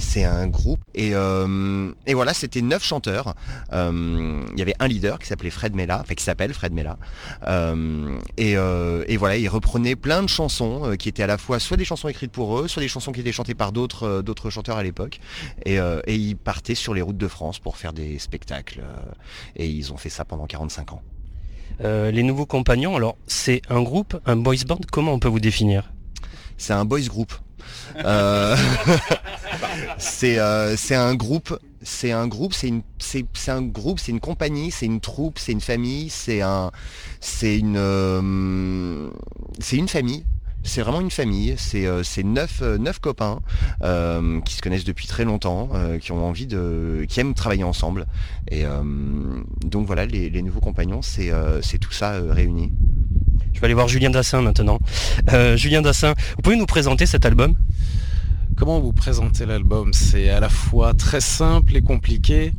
c'est 0.00 0.24
un 0.24 0.48
groupe. 0.48 0.80
Et, 0.94 1.10
euh, 1.14 1.92
et 2.06 2.14
voilà, 2.14 2.34
c'était 2.34 2.62
neuf 2.62 2.82
chanteurs. 2.82 3.34
Euh, 3.72 4.42
Il 4.52 4.58
y 4.58 4.62
avait 4.62 4.74
un 4.80 4.88
leader 4.88 5.18
qui 5.18 5.26
s'appelait 5.28 5.50
Fred 5.50 5.74
Mella, 5.74 6.00
enfin 6.02 6.14
qui 6.14 6.24
s'appelle 6.24 6.52
Fred 6.52 6.72
Mella. 6.72 6.98
Euh, 7.46 8.18
et, 8.36 8.52
et 8.52 9.16
voilà, 9.16 9.36
ils 9.36 9.48
reprenaient 9.48 9.96
plein 9.96 10.22
de 10.22 10.28
chansons 10.28 10.96
qui 10.98 11.08
étaient 11.08 11.22
à 11.22 11.26
la 11.28 11.38
fois 11.38 11.58
soit 11.60 11.76
des 11.76 11.84
chansons 11.84 12.08
écrites 12.08 12.32
pour 12.32 12.58
eux, 12.58 12.68
soit 12.68 12.82
des 12.82 12.88
chansons 12.88 13.12
qui 13.12 13.20
étaient 13.20 13.32
chantées 13.32 13.54
par 13.54 13.72
d'autres 13.72 14.22
d'autres 14.22 14.50
chanteurs 14.50 14.76
à 14.78 14.82
l'époque. 14.82 15.20
Et, 15.64 15.76
et 15.76 16.14
ils 16.14 16.36
partaient 16.36 16.74
sur 16.74 16.94
les 16.94 17.02
routes 17.02 17.18
de 17.18 17.28
France 17.28 17.58
pour 17.58 17.76
faire 17.76 17.92
des 17.92 18.18
spectacles. 18.18 18.82
et 19.56 19.68
ils 19.68 19.92
ont 19.92 19.96
fait 19.96 20.10
ça 20.10 20.24
pendant 20.24 20.46
45 20.46 20.92
ans. 20.92 21.02
Euh, 21.82 22.10
Les 22.10 22.22
nouveaux 22.22 22.46
compagnons, 22.46 22.96
alors 22.96 23.16
c'est 23.26 23.62
un 23.70 23.82
groupe, 23.82 24.18
un 24.26 24.36
boys 24.36 24.64
band, 24.66 24.78
comment 24.90 25.12
on 25.12 25.18
peut 25.18 25.28
vous 25.28 25.40
définir? 25.40 25.92
C'est 26.58 26.72
un 26.74 26.84
boys 26.84 27.00
group. 27.02 27.32
Euh, 28.04 28.56
c'est 29.98 30.38
euh, 30.38 30.76
c'est 30.76 30.94
un 30.94 31.14
groupe, 31.14 31.58
c'est 31.82 32.12
un 32.12 32.26
groupe, 32.28 32.52
c'est 32.54 32.68
une 32.68 32.82
un 33.48 33.62
groupe, 33.62 33.98
c'est 33.98 34.12
une 34.12 34.20
compagnie, 34.20 34.70
c'est 34.70 34.86
une 34.86 35.00
troupe, 35.00 35.38
c'est 35.38 35.52
une 35.52 35.60
famille, 35.60 36.08
c'est 36.10 36.42
euh, 36.42 36.70
une 39.72 39.88
famille. 39.88 40.24
C'est 40.62 40.82
vraiment 40.82 41.00
une 41.00 41.10
famille, 41.10 41.54
c'est 41.56 42.22
neuf, 42.22 42.62
copains 43.00 43.40
qui 44.44 44.54
se 44.54 44.60
connaissent 44.60 44.84
depuis 44.84 45.06
très 45.06 45.24
longtemps, 45.24 45.70
qui 46.02 46.12
ont 46.12 46.22
envie 46.22 46.46
de, 46.46 47.06
qui 47.08 47.18
aiment 47.18 47.32
travailler 47.32 47.64
ensemble. 47.64 48.04
Et 48.50 48.64
donc 49.64 49.86
voilà, 49.86 50.04
les, 50.04 50.42
nouveaux 50.42 50.60
compagnons, 50.60 51.00
c'est 51.00 51.78
tout 51.80 51.92
ça 51.92 52.20
réuni. 52.28 52.74
Je 53.52 53.60
vais 53.60 53.66
aller 53.66 53.74
voir 53.74 53.88
Julien 53.88 54.10
Dassin 54.10 54.42
maintenant. 54.42 54.78
Euh, 55.32 55.56
Julien 55.56 55.82
Dassin, 55.82 56.14
vous 56.36 56.42
pouvez 56.42 56.56
nous 56.56 56.66
présenter 56.66 57.06
cet 57.06 57.26
album? 57.26 57.54
Comment 58.56 58.80
vous 58.80 58.92
présentez 58.92 59.46
l'album? 59.46 59.92
C'est 59.92 60.30
à 60.30 60.40
la 60.40 60.48
fois 60.48 60.94
très 60.94 61.20
simple 61.20 61.76
et 61.76 61.82
compliqué. 61.82 62.52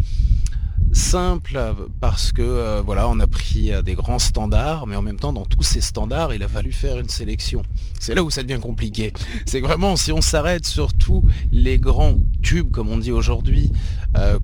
Simple 0.94 1.74
parce 2.02 2.32
que 2.34 2.42
euh, 2.42 2.82
voilà, 2.86 3.08
on 3.08 3.20
a 3.20 3.28
pris 3.28 3.72
euh, 3.72 3.82
des 3.82 3.96
grands 3.96 4.20
standards, 4.20 4.88
mais 4.88 4.96
en 4.96 5.02
même 5.02 5.18
temps, 5.18 5.32
dans 5.32 5.46
tous 5.46 5.64
ces 5.64 5.80
standards, 5.80 6.34
il 6.34 6.44
a 6.44 6.48
fallu 6.48 6.72
faire 6.74 7.00
une 7.00 7.10
sélection. 7.10 7.64
C'est 8.00 8.14
là 8.14 8.24
où 8.24 8.30
ça 8.30 8.44
devient 8.44 8.60
compliqué. 8.60 9.14
C'est 9.46 9.62
vraiment, 9.62 9.96
si 9.96 10.12
on 10.12 10.22
s'arrête 10.22 10.66
sur 10.66 10.94
tous 10.94 11.24
les 11.52 11.80
grands 11.80 12.18
tubes, 12.42 12.72
comme 12.72 12.90
on 12.90 12.98
dit 12.98 13.12
aujourd'hui, 13.12 13.72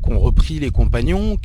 qu'ont 0.01 0.17
repris 0.17 0.59
les 0.59 0.69
compagnons, 0.69 1.37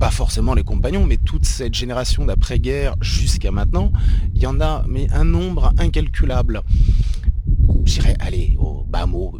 pas 0.00 0.10
forcément 0.10 0.54
les 0.54 0.64
compagnons, 0.64 1.04
mais 1.04 1.18
toute 1.18 1.44
cette 1.44 1.74
génération 1.74 2.24
d'après-guerre 2.24 2.96
jusqu'à 3.02 3.50
maintenant, 3.50 3.92
il 4.34 4.40
y 4.40 4.46
en 4.46 4.58
a 4.58 4.82
mais 4.88 5.06
un 5.12 5.24
nombre 5.24 5.74
incalculable. 5.78 6.62
Je 7.84 7.92
dirais, 8.00 8.16
allez, 8.18 8.56
au 8.58 8.82
bas 8.88 9.04
mot, 9.04 9.38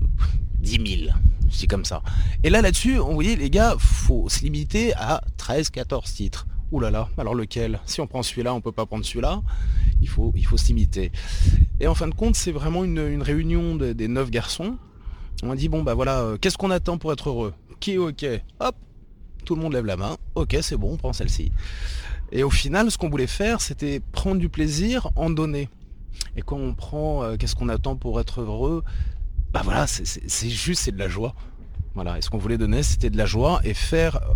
10 0.58 1.06
000. 1.06 1.12
Je 1.50 1.66
comme 1.66 1.86
ça. 1.86 2.02
Et 2.44 2.50
là, 2.50 2.60
là-dessus, 2.60 2.96
vous 2.96 3.14
voyez, 3.14 3.36
les 3.36 3.48
gars, 3.48 3.74
faut 3.78 4.28
se 4.28 4.40
limiter 4.42 4.92
à 4.96 5.22
13, 5.38 5.70
14 5.70 6.12
titres. 6.12 6.46
Ouh 6.72 6.78
là 6.78 6.90
là, 6.90 7.08
alors 7.16 7.34
lequel? 7.34 7.80
Si 7.86 8.02
on 8.02 8.06
prend 8.06 8.22
celui-là, 8.22 8.52
on 8.54 8.60
peut 8.60 8.70
pas 8.70 8.84
prendre 8.84 9.04
celui-là. 9.04 9.40
Il 10.02 10.08
faut, 10.10 10.30
il 10.36 10.44
faut 10.44 10.58
se 10.58 10.66
limiter. 10.68 11.10
Et 11.80 11.86
en 11.86 11.94
fin 11.94 12.06
de 12.06 12.14
compte, 12.14 12.36
c'est 12.36 12.52
vraiment 12.52 12.84
une, 12.84 13.22
réunion 13.22 13.76
de- 13.76 13.94
des 13.94 14.08
neuf 14.08 14.30
garçons. 14.30 14.76
On 15.42 15.50
a 15.50 15.56
dit, 15.56 15.70
bon, 15.70 15.82
bah 15.82 15.94
voilà, 15.94 16.20
euh, 16.20 16.36
qu'est-ce 16.38 16.58
qu'on 16.58 16.70
attend 16.70 16.98
pour 16.98 17.12
être 17.14 17.30
heureux? 17.30 17.54
Qui 17.80 17.92
est 17.92 17.98
OK? 17.98 18.26
Hop, 18.60 18.76
tout 19.44 19.54
le 19.54 19.62
monde 19.62 19.72
lève 19.72 19.86
la 19.86 19.96
main. 19.96 20.16
Ok, 20.34 20.56
c'est 20.62 20.76
bon, 20.76 20.92
on 20.92 20.96
prend 20.96 21.12
celle-ci. 21.12 21.52
Et 22.32 22.42
au 22.42 22.50
final, 22.50 22.90
ce 22.90 22.98
qu'on 22.98 23.08
voulait 23.10 23.26
faire, 23.26 23.60
c'était 23.60 24.00
prendre 24.12 24.38
du 24.38 24.48
plaisir, 24.48 25.10
en 25.16 25.30
donner. 25.30 25.68
Et 26.36 26.42
quand 26.42 26.56
on 26.56 26.74
prend 26.74 27.22
euh, 27.22 27.36
qu'est-ce 27.36 27.54
qu'on 27.56 27.68
attend 27.68 27.96
pour 27.96 28.20
être 28.20 28.40
heureux, 28.42 28.84
bah 29.52 29.62
voilà, 29.64 29.86
c'est- 29.86 30.48
juste, 30.48 30.82
c'est 30.82 30.92
de 30.92 30.98
la 30.98 31.08
joie. 31.08 31.34
Voilà, 31.94 32.18
et 32.18 32.22
ce 32.22 32.30
qu'on 32.30 32.38
voulait 32.38 32.58
donner, 32.58 32.82
c'était 32.84 33.10
de 33.10 33.16
la 33.16 33.26
joie 33.26 33.60
et 33.64 33.74
faire 33.74 34.16
euh, 34.16 34.34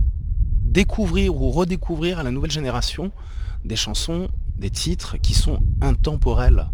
découvrir 0.64 1.36
ou 1.40 1.50
redécouvrir 1.50 2.18
à 2.18 2.22
la 2.24 2.30
nouvelle 2.32 2.50
génération 2.50 3.12
des 3.64 3.76
chansons, 3.76 4.28
des 4.58 4.70
titres 4.70 5.16
qui 5.18 5.34
sont 5.34 5.60
intemporels. 5.80 6.68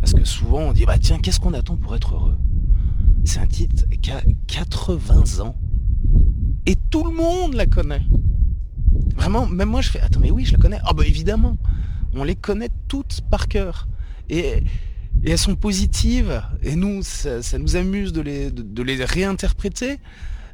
Parce 0.00 0.12
que 0.12 0.24
souvent 0.24 0.60
on 0.60 0.72
dit, 0.72 0.84
bah 0.84 0.98
tiens, 0.98 1.18
qu'est-ce 1.18 1.40
qu'on 1.40 1.54
attend 1.54 1.76
pour 1.76 1.94
être 1.94 2.14
heureux? 2.14 2.36
C'est 3.24 3.38
un 3.40 3.46
titre 3.46 3.84
qui 4.02 4.10
a 4.10 4.22
80 4.46 5.40
ans. 5.40 5.56
Et 6.70 6.76
tout 6.88 7.02
le 7.02 7.10
monde 7.10 7.54
la 7.54 7.66
connaît. 7.66 8.02
Vraiment, 9.16 9.44
même 9.44 9.70
moi 9.70 9.80
je 9.80 9.90
fais, 9.90 10.00
attends 10.00 10.20
mais 10.20 10.30
oui, 10.30 10.44
je 10.44 10.52
la 10.52 10.58
connais. 10.58 10.78
Ah 10.84 10.92
bah 10.92 11.04
évidemment, 11.04 11.56
on 12.14 12.22
les 12.22 12.36
connaît 12.36 12.68
toutes 12.86 13.22
par 13.28 13.48
cœur. 13.48 13.88
Et, 14.28 14.62
elles 15.26 15.36
sont 15.36 15.56
positives. 15.56 16.40
Et 16.62 16.76
nous, 16.76 17.02
ça, 17.02 17.40
nous 17.58 17.74
amuse 17.74 18.12
de 18.12 18.20
les, 18.20 18.52
de, 18.52 18.62
de 18.62 18.82
les 18.84 19.04
réinterpréter. 19.04 19.98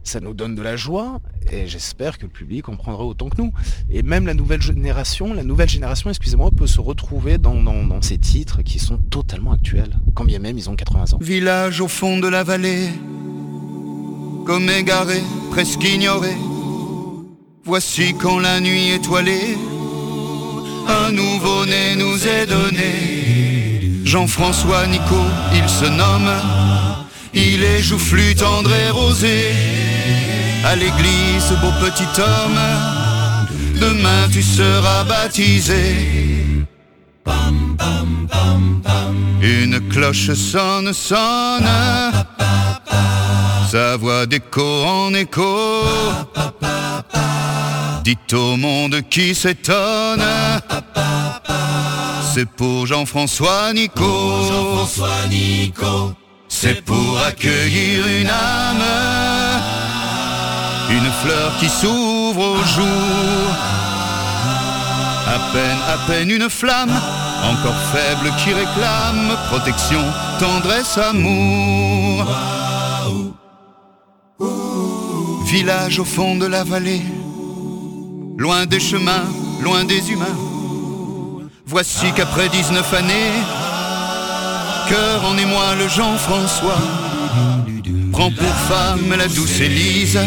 Ça 0.05 0.21
nous 0.21 0.33
donne 0.33 0.55
de 0.55 0.63
la 0.63 0.75
joie. 0.75 1.21
Et 1.53 1.67
j'espère 1.67 2.17
que 2.17 2.23
le 2.23 2.31
public 2.31 2.71
en 2.71 2.77
prendra 2.77 3.05
autant 3.05 3.29
que 3.29 3.43
nous. 3.43 3.53
Et 3.91 4.03
même 4.03 4.27
la 4.27 4.33
nouvelle 4.33 4.63
génération, 4.63 5.35
la 5.35 5.45
nouvelle 5.45 5.69
génération, 5.69 6.09
excusez-moi, 6.09 6.51
peut 6.51 6.67
se 6.67 6.81
retrouver 6.81 7.37
dans, 7.37 7.63
dans, 7.63 7.85
dans 7.85 8.01
ces 8.01 8.17
titres 8.17 8.63
qui 8.63 8.79
sont 8.79 8.97
totalement 8.97 9.53
actuels. 9.53 9.99
Quand 10.15 10.25
bien 10.25 10.39
même 10.39 10.57
ils 10.57 10.71
ont 10.71 10.77
80 10.77 11.13
ans. 11.13 11.19
Village 11.21 11.83
au 11.83 11.89
fond 11.89 12.19
de 12.19 12.27
la 12.27 12.43
vallée, 12.43 12.89
comme 14.47 14.71
égaré, 14.71 15.23
presque 15.51 15.83
ignoré. 15.83 16.37
Voici 17.65 18.15
quand 18.15 18.39
la 18.39 18.61
nuit 18.61 18.91
étoilée, 18.91 19.59
un 20.89 21.11
nouveau-né 21.11 21.97
nous 21.97 22.27
est 22.27 22.47
donné. 22.47 24.03
Jean-François 24.05 24.87
Nico, 24.87 25.21
il 25.53 25.69
se 25.69 25.87
nomme, 25.87 26.31
il 27.35 27.65
est 27.65 27.83
joufflu, 27.83 28.35
tendre 28.37 28.73
et 28.73 28.91
rosé. 28.91 29.51
à 30.65 30.75
l'église, 30.77 31.51
beau 31.61 31.73
petit 31.85 32.21
homme. 32.21 32.63
Demain 33.81 34.29
tu 34.33 34.43
seras 34.43 35.05
baptisé. 35.05 35.97
Une 39.43 39.81
cloche 39.89 40.33
sonne, 40.33 40.93
sonne. 40.93 41.69
Sa 43.77 43.99
voix 43.99 44.25
d'écho 44.25 44.85
en 44.87 45.12
écho. 45.12 45.85
Dites 48.05 48.33
au 48.33 48.57
monde 48.57 49.03
qui 49.11 49.35
s'étonne. 49.35 50.25
C'est 52.33 52.49
pour 52.49 52.87
Jean-François 52.87 53.75
Nico. 53.75 54.41
Nico. 55.29 56.15
C'est 56.49 56.83
pour 56.87 57.21
accueillir 57.29 58.07
une 58.07 58.31
âme. 58.31 58.87
Une 60.89 61.11
fleur 61.23 61.53
qui 61.61 61.69
s'ouvre 61.69 62.53
au 62.53 62.65
jour. 62.77 63.47
À 65.29 65.53
peine, 65.53 65.79
à 65.87 65.99
peine 66.07 66.31
une 66.31 66.49
flamme, 66.49 66.99
encore 67.45 67.83
faible 67.93 68.33
qui 68.43 68.55
réclame 68.55 69.37
protection, 69.51 70.03
tendresse, 70.39 70.97
amour. 70.97 72.25
Village 74.38 75.99
au 75.99 76.05
fond 76.05 76.37
de 76.37 76.44
la 76.46 76.62
vallée, 76.62 77.01
loin 78.37 78.66
des 78.66 78.81
chemins, 78.81 79.25
loin 79.62 79.85
des 79.85 80.11
humains. 80.11 80.37
Voici 81.64 82.12
qu'après 82.14 82.49
19 82.51 82.94
années, 82.94 83.33
cœur 84.88 85.25
en 85.25 85.38
émoi 85.38 85.75
le 85.79 85.88
Jean-François 85.88 86.79
prend 88.12 88.31
pour 88.31 88.55
femme 88.68 89.14
la 89.16 89.27
douce 89.29 89.61
Élise, 89.61 90.18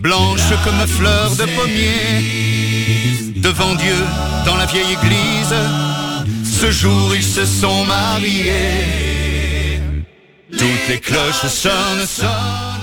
blanche 0.00 0.50
comme 0.64 0.86
fleur 0.86 1.30
de 1.36 1.44
pommier, 1.56 3.32
devant 3.36 3.74
Dieu 3.74 3.96
dans 4.44 4.56
la 4.56 4.66
vieille 4.66 4.92
église. 4.92 5.54
Ce 6.44 6.70
jour 6.70 7.14
ils 7.14 7.22
se 7.22 7.46
sont 7.46 7.84
mariés. 7.84 9.80
Toutes 10.50 10.88
les 10.88 10.98
cloches 10.98 11.46
sonnent, 11.46 12.06
sonnent. 12.06 12.77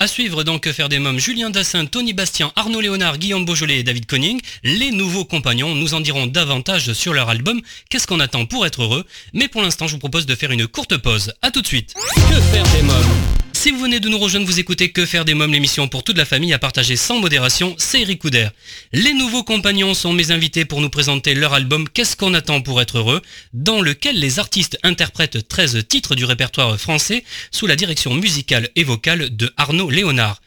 À 0.00 0.06
suivre 0.06 0.44
donc 0.44 0.62
Que 0.62 0.72
faire 0.72 0.88
des 0.88 1.00
mômes, 1.00 1.18
Julien 1.18 1.50
Dassin, 1.50 1.86
Tony 1.86 2.12
Bastien, 2.12 2.52
Arnaud 2.54 2.80
Léonard, 2.80 3.18
Guillaume 3.18 3.44
Beaujolais 3.44 3.80
et 3.80 3.82
David 3.82 4.06
Conning, 4.06 4.40
les 4.62 4.92
nouveaux 4.92 5.24
compagnons, 5.24 5.74
nous 5.74 5.94
en 5.94 6.00
diront 6.00 6.26
davantage 6.26 6.92
sur 6.92 7.12
leur 7.12 7.28
album 7.28 7.60
Qu'est-ce 7.90 8.06
qu'on 8.06 8.20
attend 8.20 8.46
pour 8.46 8.64
être 8.64 8.82
heureux 8.82 9.04
Mais 9.34 9.48
pour 9.48 9.60
l'instant, 9.60 9.88
je 9.88 9.94
vous 9.94 9.98
propose 9.98 10.26
de 10.26 10.36
faire 10.36 10.52
une 10.52 10.68
courte 10.68 10.96
pause. 10.98 11.32
A 11.42 11.50
tout 11.50 11.62
de 11.62 11.66
suite. 11.66 11.94
Que 12.14 12.40
faire 12.40 12.64
des 12.74 12.82
mômes? 12.82 13.47
Si 13.68 13.74
vous 13.74 13.80
venez 13.80 14.00
de 14.00 14.08
nous 14.08 14.18
rejoindre, 14.18 14.46
vous 14.46 14.60
écoutez 14.60 14.92
Que 14.92 15.04
faire 15.04 15.26
des 15.26 15.34
mômes, 15.34 15.52
l'émission 15.52 15.88
pour 15.88 16.02
toute 16.02 16.16
la 16.16 16.24
famille 16.24 16.54
à 16.54 16.58
partager 16.58 16.96
sans 16.96 17.18
modération, 17.18 17.74
c'est 17.76 18.00
Eric 18.00 18.22
Couder. 18.22 18.48
Les 18.94 19.12
nouveaux 19.12 19.44
compagnons 19.44 19.92
sont 19.92 20.14
mes 20.14 20.30
invités 20.30 20.64
pour 20.64 20.80
nous 20.80 20.88
présenter 20.88 21.34
leur 21.34 21.52
album 21.52 21.86
Qu'est-ce 21.86 22.16
qu'on 22.16 22.32
attend 22.32 22.62
pour 22.62 22.80
être 22.80 22.96
heureux, 22.96 23.20
dans 23.52 23.82
lequel 23.82 24.18
les 24.18 24.38
artistes 24.38 24.78
interprètent 24.84 25.46
13 25.46 25.84
titres 25.86 26.14
du 26.14 26.24
répertoire 26.24 26.80
français 26.80 27.24
sous 27.50 27.66
la 27.66 27.76
direction 27.76 28.14
musicale 28.14 28.70
et 28.74 28.84
vocale 28.84 29.36
de 29.36 29.52
Arnaud 29.58 29.90
Léonard. 29.90 30.40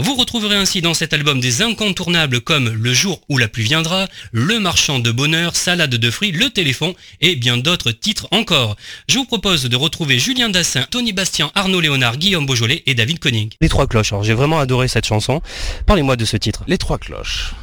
Vous 0.00 0.14
retrouverez 0.14 0.54
ainsi 0.54 0.80
dans 0.80 0.94
cet 0.94 1.12
album 1.12 1.40
des 1.40 1.60
incontournables 1.60 2.40
comme 2.40 2.68
Le 2.68 2.92
jour 2.92 3.20
où 3.28 3.36
la 3.36 3.48
pluie 3.48 3.64
viendra, 3.64 4.06
Le 4.30 4.60
marchand 4.60 5.00
de 5.00 5.10
bonheur, 5.10 5.56
Salade 5.56 5.96
de 5.96 6.10
fruits, 6.12 6.30
Le 6.30 6.50
téléphone 6.50 6.92
et 7.20 7.34
bien 7.34 7.56
d'autres 7.56 7.90
titres 7.90 8.28
encore. 8.30 8.76
Je 9.08 9.16
vous 9.18 9.24
propose 9.24 9.64
de 9.64 9.74
retrouver 9.74 10.20
Julien 10.20 10.50
Dassin, 10.50 10.86
Tony 10.88 11.12
Bastien, 11.12 11.50
Arnaud 11.56 11.80
Léonard, 11.80 12.16
Guillaume 12.16 12.46
Beaujolais 12.46 12.84
et 12.86 12.94
David 12.94 13.18
Koenig. 13.18 13.54
Les 13.60 13.68
Trois 13.68 13.88
Cloches, 13.88 14.12
alors 14.12 14.22
j'ai 14.22 14.34
vraiment 14.34 14.60
adoré 14.60 14.86
cette 14.86 15.04
chanson. 15.04 15.42
Parlez-moi 15.84 16.14
de 16.14 16.24
ce 16.24 16.36
titre. 16.36 16.62
Les 16.68 16.78
Trois 16.78 16.98
Cloches, 16.98 17.54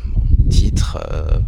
titre 0.49 0.97
euh, 1.13 1.39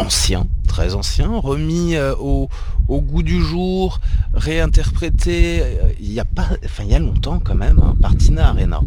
ancien, 0.00 0.46
très 0.66 0.94
ancien, 0.94 1.38
remis 1.38 1.94
euh, 1.94 2.14
au, 2.16 2.48
goût 2.88 3.22
du 3.22 3.40
jour, 3.40 4.00
réinterprété 4.34 5.60
euh, 5.62 5.92
il 6.00 6.12
y 6.12 6.18
a 6.18 6.24
pas, 6.24 6.48
enfin 6.64 6.82
il 6.84 6.90
y 6.90 6.94
a 6.94 6.98
longtemps 6.98 7.38
quand 7.38 7.54
même, 7.54 7.78
hein, 7.78 7.94
Partina 8.00 8.48
Arena. 8.48 8.80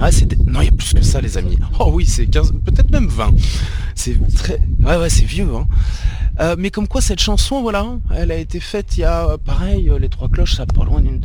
Ah, 0.00 0.10
non, 0.46 0.60
il 0.60 0.66
y 0.66 0.68
a 0.68 0.72
plus 0.72 0.94
que 0.94 1.02
ça 1.02 1.20
les 1.20 1.36
amis. 1.38 1.58
Oh 1.80 1.90
oui, 1.92 2.06
c'est 2.06 2.26
15, 2.26 2.54
peut-être 2.64 2.90
même 2.92 3.08
20. 3.08 3.34
C'est 3.96 4.16
très, 4.34 4.60
ouais 4.84 4.96
ouais, 4.96 5.10
c'est 5.10 5.24
vieux. 5.24 5.48
Hein. 5.54 5.66
Euh, 6.40 6.54
mais 6.56 6.70
comme 6.70 6.86
quoi 6.86 7.00
cette 7.00 7.20
chanson, 7.20 7.62
voilà, 7.62 7.86
elle 8.14 8.30
a 8.30 8.36
été 8.36 8.60
faite 8.60 8.96
il 8.96 9.00
y 9.00 9.04
a, 9.04 9.36
pareil, 9.38 9.90
les 9.98 10.08
trois 10.08 10.28
cloches, 10.28 10.54
ça 10.54 10.66
pas 10.66 10.84
loin 10.84 11.00
d'une, 11.00 11.20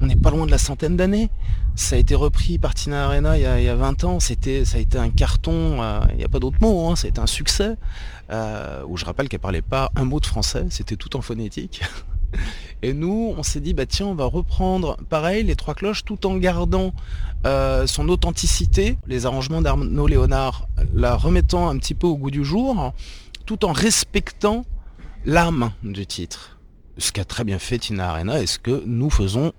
on 0.00 0.06
n'est 0.06 0.16
pas 0.16 0.30
loin 0.30 0.46
de 0.46 0.50
la 0.50 0.58
centaine 0.58 0.96
d'années. 0.96 1.30
Ça 1.76 1.96
a 1.96 1.98
été 1.98 2.14
repris 2.14 2.58
par 2.58 2.74
Tina 2.74 3.04
Arena 3.04 3.36
il 3.36 3.42
y 3.42 3.46
a, 3.46 3.60
il 3.60 3.64
y 3.64 3.68
a 3.68 3.74
20 3.74 4.04
ans. 4.04 4.20
C'était, 4.20 4.64
ça 4.64 4.78
a 4.78 4.80
été 4.80 4.98
un 4.98 5.10
carton, 5.10 5.82
euh, 5.82 6.00
il 6.10 6.16
n'y 6.16 6.24
a 6.24 6.28
pas 6.28 6.38
d'autre 6.38 6.58
mot, 6.60 6.88
hein, 6.88 6.96
c'était 6.96 7.20
un 7.20 7.26
succès. 7.26 7.76
Euh, 8.30 8.82
où 8.86 8.96
je 8.96 9.04
rappelle 9.04 9.28
qu'elle 9.28 9.40
parlait 9.40 9.62
pas 9.62 9.90
un 9.96 10.04
mot 10.04 10.20
de 10.20 10.26
français, 10.26 10.66
c'était 10.70 10.96
tout 10.96 11.16
en 11.16 11.20
phonétique. 11.20 11.82
Et 12.82 12.92
nous, 12.92 13.34
on 13.36 13.42
s'est 13.42 13.60
dit, 13.60 13.74
bah 13.74 13.86
tiens, 13.86 14.06
on 14.06 14.14
va 14.14 14.26
reprendre 14.26 14.96
pareil 15.08 15.44
les 15.44 15.56
trois 15.56 15.74
cloches 15.74 16.04
tout 16.04 16.26
en 16.26 16.36
gardant 16.36 16.92
euh, 17.46 17.86
son 17.86 18.08
authenticité, 18.08 18.98
les 19.06 19.26
arrangements 19.26 19.62
d'Arnaud 19.62 20.06
Léonard, 20.06 20.68
la 20.94 21.16
remettant 21.16 21.68
un 21.68 21.78
petit 21.78 21.94
peu 21.94 22.06
au 22.06 22.16
goût 22.16 22.30
du 22.30 22.44
jour, 22.44 22.92
tout 23.46 23.64
en 23.64 23.72
respectant 23.72 24.64
l'âme 25.24 25.70
du 25.82 26.06
titre. 26.06 26.58
Ce 26.98 27.10
qu'a 27.10 27.24
très 27.24 27.44
bien 27.44 27.58
fait 27.58 27.78
Tina 27.78 28.10
Arena 28.10 28.40
et 28.40 28.46
ce 28.46 28.58
que 28.58 28.82
nous 28.86 29.10
faisons 29.10 29.52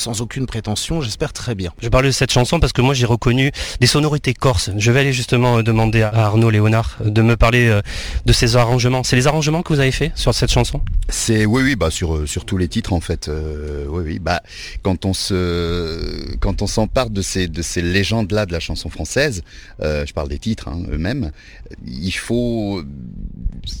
sans 0.00 0.22
aucune 0.22 0.46
prétention, 0.46 1.02
j'espère 1.02 1.32
très 1.32 1.54
bien. 1.54 1.72
Je 1.82 1.88
parle 1.88 2.06
de 2.06 2.10
cette 2.10 2.32
chanson 2.32 2.58
parce 2.58 2.72
que 2.72 2.80
moi 2.80 2.94
j'ai 2.94 3.04
reconnu 3.04 3.52
des 3.80 3.86
sonorités 3.86 4.32
corses. 4.32 4.70
Je 4.76 4.90
vais 4.90 5.00
aller 5.00 5.12
justement 5.12 5.58
euh, 5.58 5.62
demander 5.62 6.02
à 6.02 6.08
Arnaud 6.08 6.48
Léonard 6.48 6.96
euh, 7.02 7.10
de 7.10 7.20
me 7.22 7.36
parler 7.36 7.68
euh, 7.68 7.82
de 8.24 8.32
ces 8.32 8.56
arrangements. 8.56 9.04
C'est 9.04 9.16
les 9.16 9.26
arrangements 9.26 9.62
que 9.62 9.72
vous 9.74 9.80
avez 9.80 9.92
fait 9.92 10.10
sur 10.14 10.34
cette 10.34 10.50
chanson? 10.50 10.80
C'est 11.10 11.44
oui 11.44 11.62
oui 11.62 11.76
bah 11.76 11.90
sur 11.90 12.26
sur 12.26 12.46
tous 12.46 12.56
les 12.56 12.68
titres 12.68 12.92
en 12.94 13.00
fait. 13.00 13.30
oui 13.88 14.02
oui 14.06 14.18
bah 14.18 14.42
quand 14.82 15.04
on 15.04 15.12
se 15.12 16.36
quand 16.38 16.62
on 16.62 16.66
s'empare 16.66 17.10
de 17.10 17.20
ces 17.20 17.48
de 17.48 17.62
ces 17.62 17.82
légendes 17.82 18.32
là 18.32 18.46
de 18.46 18.52
la 18.52 18.60
chanson 18.60 18.88
française, 18.88 19.42
je 19.80 20.12
parle 20.12 20.28
des 20.28 20.38
titres 20.38 20.68
hein, 20.68 20.82
eux-mêmes, 20.90 21.32
il 21.86 22.12
faut 22.12 22.82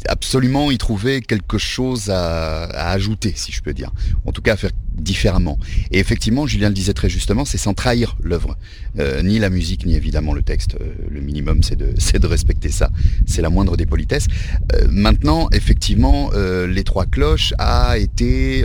absolument 0.08 0.70
y 0.70 0.78
trouver 0.78 1.20
quelque 1.20 1.56
chose 1.56 2.10
à, 2.10 2.64
à 2.64 2.90
ajouter 2.90 3.32
si 3.36 3.52
je 3.52 3.62
peux 3.62 3.72
dire. 3.72 3.90
En 4.26 4.32
tout 4.32 4.42
cas 4.42 4.54
à 4.54 4.56
faire 4.56 4.72
différemment. 5.00 5.58
Et 5.90 5.98
effectivement, 5.98 6.46
Julien 6.46 6.68
le 6.68 6.74
disait 6.74 6.92
très 6.92 7.08
justement, 7.08 7.44
c'est 7.44 7.58
sans 7.58 7.74
trahir 7.74 8.16
l'œuvre. 8.22 8.56
Euh, 8.98 9.22
ni 9.22 9.38
la 9.38 9.50
musique, 9.50 9.86
ni 9.86 9.94
évidemment 9.94 10.32
le 10.32 10.42
texte. 10.42 10.76
Euh, 10.80 10.92
le 11.10 11.20
minimum, 11.20 11.62
c'est 11.62 11.76
de, 11.76 12.18
de 12.18 12.26
respecter 12.26 12.70
ça. 12.70 12.90
C'est 13.26 13.42
la 13.42 13.50
moindre 13.50 13.76
des 13.76 13.86
politesses. 13.86 14.26
Euh, 14.74 14.86
maintenant, 14.90 15.48
effectivement, 15.52 16.30
les 16.32 16.84
trois 16.84 17.06
cloches 17.06 17.54
a 17.58 17.98
été 17.98 18.64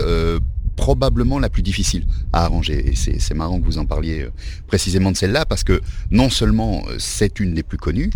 probablement 0.75 1.39
la 1.39 1.49
plus 1.49 1.63
difficile 1.63 2.05
à 2.33 2.43
arranger. 2.45 2.91
Et 2.91 2.95
c'est 2.95 3.33
marrant 3.33 3.59
que 3.59 3.65
vous 3.65 3.77
en 3.77 3.85
parliez 3.85 4.27
précisément 4.67 5.11
de 5.11 5.17
celle-là, 5.17 5.45
parce 5.45 5.63
que 5.63 5.81
non 6.11 6.29
seulement 6.29 6.83
c'est 6.97 7.39
une 7.39 7.53
des 7.53 7.63
plus 7.63 7.77
connues, 7.77 8.11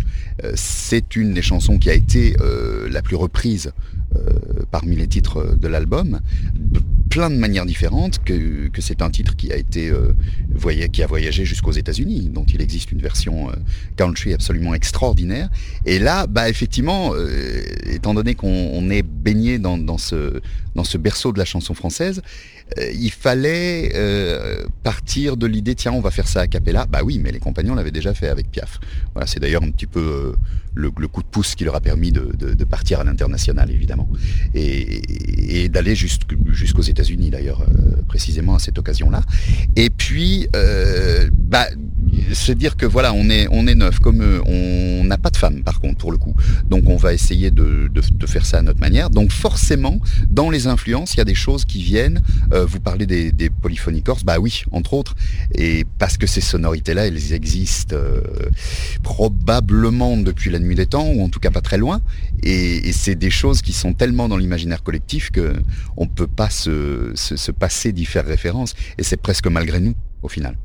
c'est 0.54 1.16
une 1.16 1.32
des 1.32 1.42
chansons 1.42 1.78
qui 1.78 1.90
a 1.90 1.94
été 1.94 2.36
la 2.90 3.02
plus 3.02 3.16
reprise 3.16 3.72
parmi 4.70 4.96
les 4.96 5.08
titres 5.08 5.56
de 5.56 5.68
l'album, 5.68 6.20
plein 7.10 7.28
de 7.28 7.34
manières 7.34 7.66
différentes, 7.66 8.22
que, 8.24 8.68
que 8.68 8.80
c'est 8.80 9.02
un 9.02 9.10
titre 9.10 9.36
qui 9.36 9.52
a 9.52 9.56
été 9.56 9.90
euh, 9.90 10.12
qui 10.92 11.02
a 11.02 11.06
voyagé 11.06 11.44
jusqu'aux 11.44 11.72
États-Unis, 11.72 12.30
dont 12.32 12.44
il 12.44 12.62
existe 12.62 12.92
une 12.92 13.00
version 13.00 13.50
euh, 13.50 13.54
country 13.96 14.32
absolument 14.32 14.74
extraordinaire. 14.74 15.50
Et 15.86 15.98
là, 15.98 16.26
bah 16.28 16.48
effectivement, 16.48 17.12
euh, 17.14 17.62
étant 17.86 18.14
donné 18.14 18.34
qu'on 18.34 18.88
est 18.90 19.02
baigné 19.02 19.58
dans, 19.58 19.76
dans, 19.76 19.98
ce, 19.98 20.40
dans 20.76 20.84
ce 20.84 20.98
berceau 20.98 21.32
de 21.32 21.38
la 21.38 21.44
chanson 21.44 21.74
française, 21.74 22.22
il 22.76 23.10
fallait 23.10 23.92
euh, 23.94 24.64
partir 24.82 25.36
de 25.36 25.46
l'idée 25.46 25.74
tiens 25.74 25.92
on 25.92 26.00
va 26.00 26.10
faire 26.10 26.28
ça 26.28 26.40
à 26.40 26.46
Capella. 26.46 26.86
Bah 26.86 27.00
oui, 27.04 27.20
mais 27.22 27.32
les 27.32 27.38
compagnons 27.38 27.74
l'avaient 27.74 27.90
déjà 27.90 28.14
fait 28.14 28.28
avec 28.28 28.50
Piaf. 28.50 28.78
Voilà, 29.14 29.26
c'est 29.26 29.40
d'ailleurs 29.40 29.62
un 29.62 29.70
petit 29.70 29.86
peu 29.86 30.00
euh, 30.00 30.32
le, 30.74 30.90
coup 30.90 31.22
de 31.22 31.28
pouce 31.28 31.54
qui 31.54 31.64
leur 31.64 31.74
a 31.74 31.80
permis 31.80 32.12
de, 32.12 32.64
partir 32.64 33.00
à 33.00 33.04
l'international 33.04 33.70
évidemment 33.70 34.08
et, 34.54 35.68
d'aller 35.68 35.94
jusqu'aux 35.94 36.82
États-Unis 36.82 37.30
d'ailleurs 37.30 37.64
précisément 38.06 38.54
à 38.54 38.58
cette 38.58 38.78
occasion-là. 38.78 39.22
Et 39.76 39.90
puis 39.90 40.48
bah, 40.52 41.66
se 42.32 42.52
dire 42.52 42.76
que 42.76 42.86
voilà 42.86 43.12
on 43.12 43.28
est 43.28 43.46
on 43.50 43.66
est 43.66 43.74
neuf 43.74 43.98
comme 43.98 44.22
eux, 44.22 44.40
on 44.46 45.04
n'a 45.04 45.18
pas 45.18 45.30
de 45.30 45.36
femmes 45.36 45.62
par 45.62 45.80
contre 45.80 45.98
pour 45.98 46.12
le 46.12 46.18
coup, 46.18 46.34
donc 46.68 46.88
on 46.88 46.96
va 46.96 47.12
essayer 47.12 47.50
de, 47.50 47.90
faire 48.26 48.46
ça 48.46 48.58
à 48.58 48.62
notre 48.62 48.80
manière. 48.80 49.10
Donc 49.10 49.32
forcément 49.32 49.98
dans 50.30 50.50
les 50.50 50.66
influences 50.66 51.14
il 51.14 51.18
y 51.18 51.20
a 51.20 51.24
des 51.24 51.34
choses 51.34 51.64
qui 51.64 51.82
viennent 51.82 52.20
euh, 52.52 52.59
vous 52.64 52.80
parlez 52.80 53.06
des, 53.06 53.50
polyphonies 53.50 54.02
corses, 54.02 54.24
bah 54.24 54.38
oui, 54.38 54.64
entre 54.72 54.94
autres, 54.94 55.14
et 55.54 55.84
parce 55.98 56.16
que 56.16 56.26
ces 56.26 56.40
sonorités-là, 56.40 57.06
elles 57.06 57.32
existent 57.32 57.96
euh, 57.96 58.22
probablement 59.02 60.16
depuis 60.16 60.50
la 60.50 60.58
nuit 60.58 60.74
des 60.74 60.86
temps, 60.86 61.08
ou 61.08 61.22
en 61.22 61.28
tout 61.28 61.40
cas 61.40 61.50
pas 61.50 61.60
très 61.60 61.78
loin, 61.78 62.00
et, 62.42 62.92
c'est 62.92 63.14
des 63.14 63.30
choses 63.30 63.62
qui 63.62 63.72
sont 63.72 63.94
tellement 63.94 64.28
dans 64.28 64.36
l'imaginaire 64.36 64.82
collectif 64.82 65.30
que 65.30 65.54
on 65.96 66.06
peut 66.06 66.26
pas 66.26 66.50
se 66.50 67.50
passer 67.52 67.92
d'y 67.92 68.04
faire 68.04 68.26
référence, 68.26 68.74
et 68.98 69.02
c'est 69.02 69.16
presque 69.16 69.46
malgré 69.46 69.80
nous 69.80 69.94
au 70.22 70.28
final. 70.28 70.56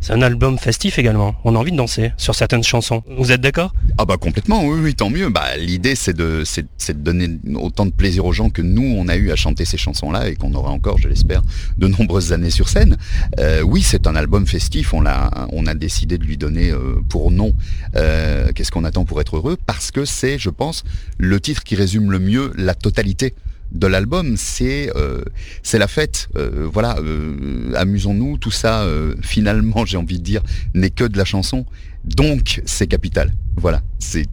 C'est 0.00 0.12
un 0.12 0.22
album 0.22 0.58
festif 0.58 0.98
également. 0.98 1.34
On 1.44 1.54
a 1.56 1.58
envie 1.58 1.72
de 1.72 1.76
danser 1.76 2.12
sur 2.16 2.34
certaines 2.34 2.62
chansons. 2.62 3.02
Vous 3.18 3.32
êtes 3.32 3.40
d'accord? 3.40 3.72
Ah 3.98 4.04
bah 4.04 4.16
complètement, 4.16 4.64
oui, 4.64 4.78
oui, 4.82 4.94
tant 4.94 5.10
mieux. 5.10 5.30
Bah, 5.30 5.56
L'idée 5.56 5.94
c'est 5.94 6.14
de, 6.14 6.42
de 6.42 6.92
donner 6.92 7.28
autant 7.54 7.86
de 7.86 7.90
plaisir 7.90 8.24
aux 8.24 8.32
gens 8.32 8.50
que 8.50 8.62
nous 8.62 8.82
on 8.82 9.08
a 9.08 9.16
eu 9.16 9.30
à 9.30 9.36
chanter 9.36 9.64
ces 9.64 9.76
chansons-là 9.76 10.28
et 10.28 10.36
qu'on 10.36 10.52
aura 10.54 10.70
encore, 10.70 10.98
je 10.98 11.08
l'espère, 11.08 11.42
de 11.78 11.86
nombreuses 11.86 12.32
années 12.32 12.50
sur 12.50 12.68
scène. 12.68 12.96
Euh, 13.38 13.62
oui, 13.62 13.82
c'est 13.82 14.06
un 14.06 14.16
album 14.16 14.46
festif. 14.46 14.92
On 14.92 15.00
l'a, 15.00 15.30
on 15.52 15.66
a 15.66 15.74
décidé 15.74 16.18
de 16.18 16.24
lui 16.24 16.36
donner 16.36 16.70
euh, 16.70 17.00
pour 17.08 17.30
nom 17.30 17.54
euh, 17.96 18.50
Qu'est-ce 18.54 18.70
qu'on 18.70 18.84
attend 18.84 19.04
pour 19.04 19.20
être 19.20 19.36
heureux? 19.36 19.56
Parce 19.66 19.90
que 19.90 20.04
c'est, 20.04 20.38
je 20.38 20.50
pense, 20.50 20.84
le 21.18 21.40
titre 21.40 21.64
qui 21.64 21.76
résume 21.76 22.10
le 22.10 22.18
mieux 22.18 22.52
la 22.56 22.74
totalité 22.74 23.34
de 23.74 23.86
l'album, 23.86 24.36
c'est 24.36 24.90
euh, 24.96 25.22
c'est 25.62 25.78
la 25.78 25.88
fête. 25.88 26.28
Euh, 26.36 26.68
voilà, 26.72 26.96
euh, 27.00 27.72
amusons-nous. 27.74 28.38
Tout 28.38 28.50
ça, 28.50 28.86
finalement, 29.22 29.84
j'ai 29.86 29.96
envie 29.96 30.18
de 30.18 30.24
dire, 30.24 30.42
n'est 30.74 30.90
que 30.90 31.04
de 31.04 31.18
la 31.18 31.24
chanson. 31.24 31.66
Donc, 32.04 32.62
c'est 32.64 32.86
capital. 32.86 33.32
Voilà, 33.56 33.80
c'est 33.98 34.26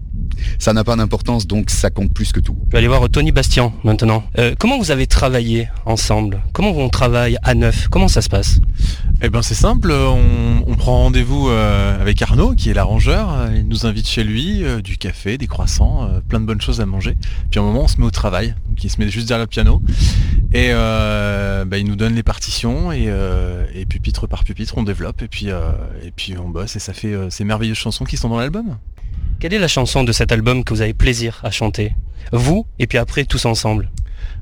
ça 0.60 0.73
n'a 0.73 0.84
pas 0.84 0.95
d'importance, 0.95 1.47
donc 1.47 1.69
ça 1.69 1.89
compte 1.89 2.13
plus 2.13 2.31
que 2.31 2.39
tout. 2.39 2.57
Je 2.67 2.71
vais 2.71 2.77
aller 2.79 2.88
voir 2.88 3.07
Tony 3.10 3.31
Bastien 3.31 3.73
maintenant. 3.84 4.23
Euh, 4.38 4.55
comment 4.57 4.77
vous 4.77 4.91
avez 4.91 5.07
travaillé 5.07 5.69
ensemble? 5.86 6.41
Comment 6.53 6.71
on 6.71 6.89
travaille 6.89 7.38
à 7.43 7.53
neuf? 7.53 7.88
Comment 7.89 8.07
ça 8.07 8.21
se 8.21 8.29
passe? 8.29 8.60
Eh 9.21 9.29
ben 9.29 9.41
c'est 9.41 9.55
simple, 9.55 9.91
on, 9.91 10.63
on 10.65 10.75
prend 10.75 10.97
rendez-vous 11.03 11.49
euh, 11.49 12.01
avec 12.01 12.21
Arnaud 12.21 12.55
qui 12.55 12.69
est 12.69 12.73
l'arrangeur, 12.73 13.49
il 13.53 13.67
nous 13.67 13.86
invite 13.86 14.07
chez 14.07 14.23
lui, 14.23 14.63
euh, 14.63 14.81
du 14.81 14.97
café, 14.97 15.38
des 15.38 15.47
croissants, 15.47 16.03
euh, 16.03 16.19
plein 16.27 16.39
de 16.39 16.45
bonnes 16.45 16.62
choses 16.62 16.81
à 16.81 16.86
manger. 16.86 17.15
Puis 17.51 17.60
à 17.60 17.63
un 17.63 17.65
moment 17.65 17.84
on 17.84 17.88
se 17.88 17.99
met 17.99 18.05
au 18.05 18.12
travail, 18.12 18.55
donc 18.69 18.84
il 18.84 18.89
se 18.89 18.99
met 18.99 19.10
juste 19.10 19.27
derrière 19.27 19.45
le 19.45 19.47
piano. 19.47 19.81
Et 20.53 20.69
euh, 20.71 21.65
bah, 21.65 21.77
il 21.77 21.86
nous 21.86 21.95
donne 21.95 22.15
les 22.15 22.23
partitions 22.23 22.91
et, 22.91 23.05
euh, 23.07 23.65
et 23.73 23.86
pupitre 23.86 24.27
par 24.27 24.43
pupitre 24.43 24.73
on 24.77 24.84
développe. 24.84 25.21
Et 25.21 25.27
puis, 25.27 25.49
euh, 25.49 25.71
et 26.03 26.12
puis 26.12 26.36
on 26.38 26.49
bosse. 26.49 26.75
Et 26.75 26.79
ça 26.79 26.93
fait 26.93 27.13
euh, 27.13 27.29
ces 27.29 27.43
merveilleuses 27.43 27.77
chansons 27.77 28.03
qui 28.03 28.17
sont 28.17 28.29
dans 28.29 28.39
l'album. 28.39 28.77
Quelle 29.41 29.56
est 29.56 29.60
la 29.60 29.67
chanson 29.67 30.04
de 30.04 30.12
cet 30.12 30.32
album 30.32 30.63
que 30.63 30.71
vous 30.71 30.82
avez 30.82 30.93
plaisir 30.93 31.39
à 31.43 31.49
chanter? 31.49 31.95
Vous 32.32 32.67
et 32.77 32.86
puis 32.86 32.99
après 32.99 33.25
tous 33.25 33.45
ensemble 33.45 33.89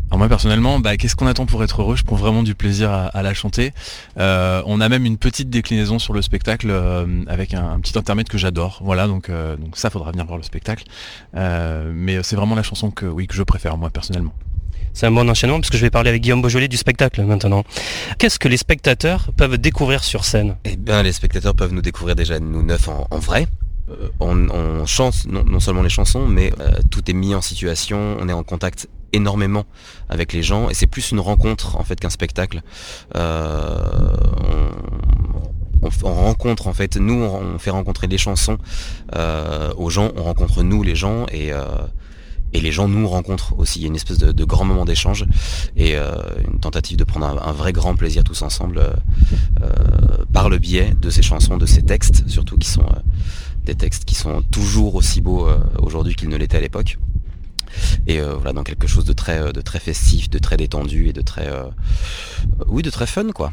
Alors 0.09 0.17
moi 0.17 0.27
personnellement, 0.27 0.81
bah, 0.81 0.97
qu'est-ce 0.97 1.15
qu'on 1.15 1.25
attend 1.25 1.45
pour 1.45 1.63
être 1.63 1.81
heureux? 1.81 1.95
Je 1.95 2.03
prends 2.03 2.17
vraiment 2.17 2.43
du 2.43 2.53
plaisir 2.53 2.91
à, 2.91 3.05
à 3.05 3.21
la 3.21 3.33
chanter. 3.33 3.71
Euh, 4.17 4.61
on 4.65 4.81
a 4.81 4.89
même 4.89 5.05
une 5.05 5.15
petite 5.17 5.49
déclinaison 5.49 5.99
sur 5.99 6.11
le 6.11 6.21
spectacle 6.21 6.67
euh, 6.69 7.23
avec 7.27 7.53
un, 7.53 7.65
un 7.71 7.79
petit 7.79 7.97
intermède 7.97 8.27
que 8.27 8.37
j'adore. 8.37 8.81
Voilà, 8.83 9.07
donc, 9.07 9.29
euh, 9.29 9.55
donc 9.55 9.77
ça 9.77 9.89
faudra 9.89 10.11
venir 10.11 10.25
voir 10.25 10.37
le 10.37 10.43
spectacle. 10.43 10.83
Euh, 11.33 11.93
mais 11.95 12.21
c'est 12.21 12.35
vraiment 12.35 12.55
la 12.55 12.63
chanson 12.63 12.91
que 12.91 13.05
oui 13.05 13.25
que 13.25 13.35
je 13.35 13.43
préfère 13.43 13.77
moi 13.77 13.89
personnellement. 13.91 14.33
C'est 14.91 15.05
un 15.05 15.11
bon 15.11 15.29
enchaînement 15.29 15.61
parce 15.61 15.69
que 15.69 15.77
je 15.77 15.83
vais 15.83 15.91
parler 15.91 16.09
avec 16.09 16.23
Guillaume 16.23 16.41
Beaujolais 16.41 16.67
du 16.67 16.75
spectacle 16.75 17.21
maintenant. 17.21 17.63
Qu'est-ce 18.17 18.37
que 18.37 18.49
les 18.49 18.57
spectateurs 18.57 19.29
peuvent 19.37 19.57
découvrir 19.59 20.03
sur 20.03 20.25
scène? 20.25 20.57
Eh 20.65 20.75
bien, 20.75 21.03
les 21.03 21.13
spectateurs 21.13 21.55
peuvent 21.55 21.71
nous 21.71 21.81
découvrir 21.81 22.17
déjà 22.17 22.37
nous 22.39 22.63
neuf 22.63 22.89
en, 22.89 23.07
en 23.09 23.19
vrai. 23.19 23.47
Euh, 23.89 24.09
on, 24.19 24.85
chante 24.85 25.25
non, 25.27 25.59
seulement 25.59 25.81
les 25.81 25.89
chansons, 25.89 26.27
mais 26.27 26.51
euh, 26.59 26.71
tout 26.89 27.09
est 27.09 27.13
mis 27.13 27.35
en 27.35 27.41
situation, 27.41 28.17
on 28.19 28.27
est 28.29 28.33
en 28.33 28.43
contact 28.43 28.87
énormément 29.11 29.65
avec 30.07 30.33
les 30.33 30.43
gens 30.43 30.69
et 30.69 30.73
c'est 30.73 30.87
plus 30.87 31.11
une 31.11 31.19
rencontre 31.19 31.75
en 31.77 31.83
fait 31.83 31.99
qu'un 31.99 32.09
spectacle. 32.09 32.61
Euh, 33.15 33.79
on, 35.81 35.87
on, 35.87 35.89
on 36.03 36.13
rencontre 36.13 36.67
en 36.67 36.73
fait, 36.73 36.97
nous 36.97 37.13
on, 37.13 37.57
fait 37.59 37.71
rencontrer 37.71 38.07
des 38.07 38.17
chansons 38.17 38.57
aux 39.77 39.89
gens, 39.89 40.11
on 40.15 40.23
rencontre 40.23 40.63
nous 40.63 40.83
les 40.83 40.95
gens 40.95 41.25
et 41.31 41.51
les 42.53 42.71
gens 42.71 42.87
nous 42.87 43.07
rencontrent 43.07 43.57
aussi. 43.57 43.79
Il 43.79 43.81
y 43.83 43.85
a 43.85 43.87
une 43.87 43.95
espèce 43.95 44.17
de, 44.17 44.43
grand 44.43 44.65
moment 44.65 44.85
d'échange 44.85 45.25
et 45.75 45.95
une 45.95 46.59
tentative 46.59 46.97
de 46.97 47.03
prendre 47.03 47.41
un, 47.41 47.51
vrai 47.53 47.71
grand 47.71 47.95
plaisir 47.95 48.23
tous 48.23 48.41
ensemble 48.41 48.81
par 50.33 50.49
le 50.49 50.57
biais 50.57 50.93
de 51.01 51.09
ces 51.09 51.21
chansons, 51.21 51.57
de 51.57 51.65
ces 51.65 51.81
textes, 51.81 52.27
surtout 52.27 52.57
qui 52.57 52.69
sont 52.69 52.85
des 53.65 53.75
textes 53.75 54.05
qui 54.05 54.15
sont 54.15 54.41
toujours 54.51 54.95
aussi 54.95 55.21
beaux 55.21 55.47
euh, 55.47 55.59
aujourd'hui 55.79 56.15
qu'ils 56.15 56.29
ne 56.29 56.37
l'étaient 56.37 56.57
à 56.57 56.61
l'époque. 56.61 56.97
Et 58.07 58.19
euh, 58.19 58.33
voilà, 58.33 58.53
dans 58.53 58.63
quelque 58.63 58.87
chose 58.87 59.05
de 59.05 59.13
très, 59.13 59.53
de 59.53 59.61
très 59.61 59.79
festif, 59.79 60.29
de 60.29 60.39
très 60.39 60.57
détendu 60.57 61.07
et 61.07 61.13
de 61.13 61.21
très, 61.21 61.47
euh, 61.47 61.65
oui, 62.67 62.81
de 62.81 62.89
très 62.89 63.05
fun 63.05 63.29
quoi. 63.31 63.51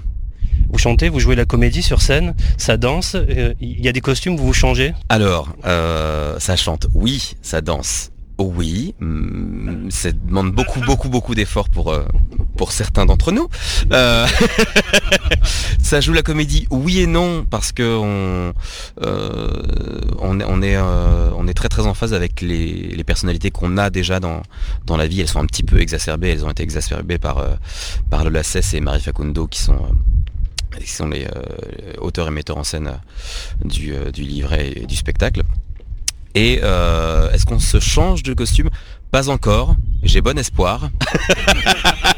Vous 0.71 0.79
chantez, 0.79 1.09
vous 1.09 1.21
jouez 1.21 1.37
la 1.37 1.45
comédie 1.45 1.83
sur 1.83 2.03
scène, 2.03 2.35
ça 2.57 2.77
danse, 2.77 3.15
euh, 3.15 3.55
il 3.61 3.81
y 3.81 3.89
a 3.89 3.93
des 3.93 4.01
costumes, 4.01 4.37
vous 4.37 4.47
vous 4.47 4.53
changez? 4.53 4.95
Alors, 5.09 5.55
euh, 5.65 6.39
ça 6.41 6.57
chante, 6.57 6.87
oui, 6.95 7.35
ça 7.43 7.61
danse. 7.61 8.11
Oui, 8.39 8.95
hum, 9.01 9.87
ça 9.91 10.13
demande 10.13 10.53
beaucoup, 10.53 10.81
beaucoup, 10.81 11.09
beaucoup 11.09 11.35
d'efforts 11.35 11.71
pour 11.71 11.91
euh, 11.91 12.05
pour 12.59 12.71
certains 12.71 13.07
d'entre 13.07 13.33
nous. 13.33 13.49
Euh, 13.93 14.27
ça 15.83 16.03
joue 16.03 16.13
la 16.13 16.23
comédie, 16.23 16.67
oui 16.71 17.01
et 17.01 17.07
non, 17.07 17.47
parce 17.49 17.73
que 17.73 17.97
on 17.97 18.53
euh, 19.01 19.63
on, 20.19 20.39
est 20.63 20.77
on 20.77 21.49
est 21.49 21.55
très 21.55 21.69
très 21.69 21.87
en 21.87 21.95
phase 21.95 22.13
avec 22.13 22.43
les, 22.43 23.03
personnalités 23.05 23.51
qu'on 23.51 23.79
a 23.79 23.89
déjà 23.89 24.21
dans 24.21 24.43
dans 24.85 24.99
la 24.99 25.07
vie. 25.07 25.23
Elles 25.23 25.29
sont 25.29 25.41
un 25.41 25.47
petit 25.47 25.63
peu 25.63 25.81
exacerbées. 25.81 26.29
Elles 26.29 26.45
ont 26.45 26.51
été 26.51 26.63
exacerbées 26.63 27.19
par 27.19 27.43
par 28.11 28.23
Lola 28.23 28.43
Cesse 28.43 28.75
et 28.75 28.81
Marie 28.81 29.01
Facundo 29.01 29.47
qui 29.47 29.61
sont 29.61 29.95
qui 30.79 30.91
sont 30.91 31.09
les 31.09 31.27
auteurs 32.01 32.29
et 32.29 32.31
metteurs 32.31 32.59
en 32.59 32.65
scène 32.65 32.99
du, 33.65 33.95
du 34.13 34.23
livret 34.23 34.73
et 34.77 34.87
du 34.87 34.95
spectacle. 34.95 35.43
Et 36.37 36.61
euh, 36.63 37.31
est-ce 37.31 37.47
qu'on 37.47 37.59
se 37.59 37.81
change 37.81 38.23
de 38.23 38.35
costume? 38.35 38.69
Pas 39.11 39.31
encore. 39.31 39.75
J'ai 40.03 40.21
bon 40.21 40.39
espoir. 40.39 40.91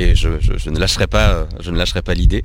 Et 0.00 0.14
je, 0.14 0.28
ne 0.70 0.78
lâcherai 0.78 1.06
pas, 1.06 1.46
je 1.60 1.70
ne 1.70 1.76
lâcherai 1.76 2.02
pas 2.02 2.14
l'idée. 2.14 2.42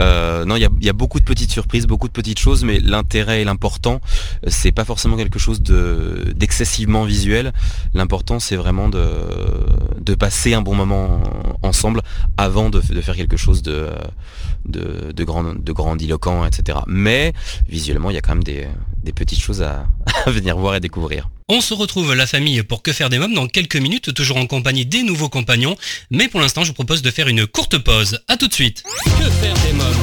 Euh, 0.00 0.44
non, 0.44 0.56
il 0.56 0.62
y 0.62 0.88
a, 0.88 0.92
beaucoup 0.92 1.20
de 1.20 1.24
petites 1.24 1.50
surprises, 1.50 1.86
beaucoup 1.86 2.08
de 2.08 2.12
petites 2.12 2.38
choses, 2.38 2.64
mais 2.64 2.80
l'intérêt 2.80 3.42
et 3.42 3.44
l'important, 3.44 4.00
c'est 4.46 4.72
pas 4.72 4.84
forcément 4.84 5.16
quelque 5.16 5.38
chose 5.38 5.62
de 5.62 6.32
d'excessivement 6.34 7.04
visuel. 7.04 7.52
L'important, 7.94 8.40
c'est 8.40 8.56
vraiment 8.56 8.88
de, 8.88 9.06
de 10.00 10.14
passer 10.14 10.54
un 10.54 10.62
bon 10.62 10.74
moment 10.74 11.22
ensemble 11.62 12.02
avant 12.36 12.70
de, 12.70 12.80
faire 12.80 13.16
quelque 13.16 13.36
chose 13.36 13.62
de, 13.62 13.88
de, 14.66 15.24
grand, 15.24 15.54
de 15.54 15.72
grandiloquent, 15.72 16.44
etc. 16.44 16.80
Mais 16.86 17.32
visuellement, 17.68 18.10
il 18.10 18.14
y 18.14 18.18
a 18.18 18.20
quand 18.20 18.34
même 18.34 18.44
des, 18.44 18.68
petites 19.14 19.40
choses 19.40 19.62
à 19.62 19.86
venir 20.26 20.56
voir 20.56 20.74
et 20.74 20.80
découvrir. 20.80 21.28
On 21.50 21.62
se 21.62 21.72
retrouve 21.72 22.12
la 22.12 22.26
famille 22.26 22.62
pour 22.62 22.82
Que 22.82 22.92
faire 22.92 23.08
des 23.08 23.18
mômes 23.18 23.32
dans 23.32 23.48
quelques 23.48 23.76
minutes, 23.76 24.12
toujours 24.12 24.36
en 24.36 24.46
compagnie 24.46 24.84
des 24.84 25.02
nouveaux 25.02 25.30
compagnons. 25.30 25.78
Mais 26.10 26.28
pour 26.28 26.40
l'instant, 26.40 26.62
je 26.62 26.68
vous 26.68 26.74
propose 26.74 27.00
de 27.00 27.10
faire 27.10 27.26
une 27.26 27.46
courte 27.46 27.78
pause. 27.78 28.20
A 28.28 28.36
tout 28.36 28.48
de 28.48 28.52
suite. 28.52 28.82
Que 29.04 29.30
faire 29.30 29.54
des 29.54 29.72
mômes 29.72 29.96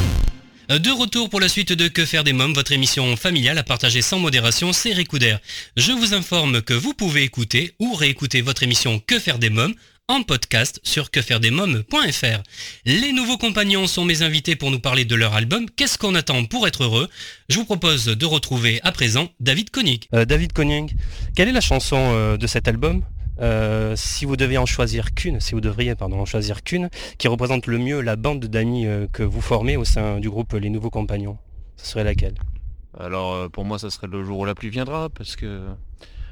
de 0.67 0.89
retour 0.89 1.29
pour 1.29 1.39
la 1.39 1.47
suite 1.47 1.73
de 1.73 1.87
Que 1.87 2.03
faire 2.05 2.23
des 2.23 2.33
mômes, 2.33 2.55
votre 2.55 2.71
émission 2.71 3.15
familiale 3.15 3.59
à 3.59 3.63
partager 3.63 4.01
sans 4.01 4.17
modération, 4.17 4.73
c'est 4.73 4.93
Ricoudère. 4.93 5.39
Je 5.77 5.91
vous 5.91 6.15
informe 6.15 6.63
que 6.63 6.73
vous 6.73 6.95
pouvez 6.95 7.21
écouter 7.21 7.75
ou 7.77 7.93
réécouter 7.93 8.41
votre 8.41 8.63
émission 8.63 8.99
Que 9.05 9.19
faire 9.19 9.37
des 9.37 9.51
mômes 9.51 9.75
en 10.07 10.21
podcast 10.21 10.79
sur 10.83 11.09
quefairedesmômes.fr. 11.09 12.43
Les 12.85 13.11
nouveaux 13.11 13.37
compagnons 13.37 13.87
sont 13.87 14.05
mes 14.05 14.21
invités 14.21 14.55
pour 14.55 14.69
nous 14.69 14.79
parler 14.79 15.03
de 15.03 15.15
leur 15.15 15.33
album 15.33 15.65
Qu'est-ce 15.75 15.97
qu'on 15.97 16.13
attend 16.13 16.45
pour 16.45 16.67
être 16.67 16.83
heureux? 16.83 17.09
Je 17.49 17.57
vous 17.57 17.65
propose 17.65 18.05
de 18.05 18.25
retrouver 18.25 18.79
à 18.83 18.91
présent 18.91 19.29
David 19.39 19.71
Koenig. 19.71 20.07
Euh, 20.13 20.25
David 20.25 20.53
Koenig, 20.53 20.95
quelle 21.35 21.47
est 21.47 21.53
la 21.53 21.61
chanson 21.61 21.97
euh, 21.97 22.37
de 22.37 22.45
cet 22.45 22.67
album? 22.67 23.01
Euh, 23.41 23.95
si 23.95 24.25
vous 24.25 24.37
deviez 24.37 24.59
en 24.59 24.67
choisir 24.67 25.13
qu'une, 25.15 25.39
si 25.39 25.53
vous 25.53 25.61
devriez 25.61 25.95
pardon 25.95 26.19
en 26.19 26.25
choisir 26.25 26.63
qu'une, 26.63 26.89
qui 27.17 27.27
représente 27.27 27.65
le 27.65 27.79
mieux 27.79 28.01
la 28.01 28.15
bande 28.15 28.45
d'amis 28.45 28.85
euh, 28.85 29.07
que 29.11 29.23
vous 29.23 29.41
formez 29.41 29.75
au 29.75 29.85
sein 29.85 30.19
du 30.19 30.29
groupe 30.29 30.53
Les 30.53 30.69
Nouveaux 30.69 30.91
Compagnons, 30.91 31.37
ce 31.77 31.87
serait 31.87 32.03
laquelle? 32.03 32.35
Alors 32.97 33.49
pour 33.49 33.65
moi, 33.65 33.79
ça 33.79 33.89
serait 33.89 34.07
le 34.07 34.23
jour 34.23 34.39
où 34.39 34.45
la 34.45 34.55
pluie 34.55 34.69
viendra, 34.69 35.09
parce 35.09 35.35
que 35.35 35.65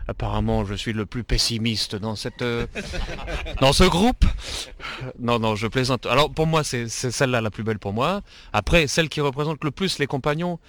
apparemment 0.08 0.66
je 0.66 0.74
suis 0.74 0.94
le 0.94 1.06
plus 1.06 1.24
pessimiste 1.24 1.96
dans 1.96 2.16
cette 2.16 2.42
euh, 2.42 2.66
dans 3.62 3.74
ce 3.74 3.84
groupe. 3.84 4.26
Non 5.20 5.39
non, 5.39 5.56
je 5.56 5.68
plaisante. 5.68 6.06
Alors 6.06 6.32
pour 6.32 6.48
moi, 6.48 6.63
c'est 6.63 6.88
celle-là 6.88 7.42
la 7.42 7.52
plus 7.52 7.63
belle 7.63 7.80
pour 7.80 7.94
moi. 7.94 8.22
Après, 8.52 8.88
celle 8.88 9.10
qui 9.10 9.22
représente 9.22 9.63
le 9.63 9.72
plus 9.72 10.00
les 10.00 10.08
compagnons. 10.08 10.60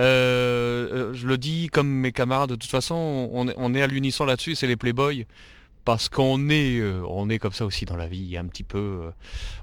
Euh, 0.00 1.12
je 1.12 1.26
le 1.26 1.36
dis 1.36 1.68
comme 1.70 1.88
mes 1.88 2.12
camarades 2.12 2.48
de 2.48 2.56
toute 2.56 2.70
façon, 2.70 2.94
on, 3.32 3.52
on 3.54 3.74
est 3.74 3.82
à 3.82 3.86
l'unisson 3.86 4.24
là-dessus, 4.24 4.54
c'est 4.54 4.66
les 4.66 4.76
Playboys 4.76 5.26
parce 5.84 6.08
qu'on 6.08 6.48
est, 6.48 6.78
euh, 6.78 7.02
on 7.08 7.28
est 7.28 7.38
comme 7.38 7.52
ça 7.52 7.64
aussi 7.64 7.84
dans 7.84 7.96
la 7.96 8.06
vie, 8.06 8.36
un 8.36 8.46
petit 8.46 8.62
peu. 8.62 8.78
Euh, 8.78 9.10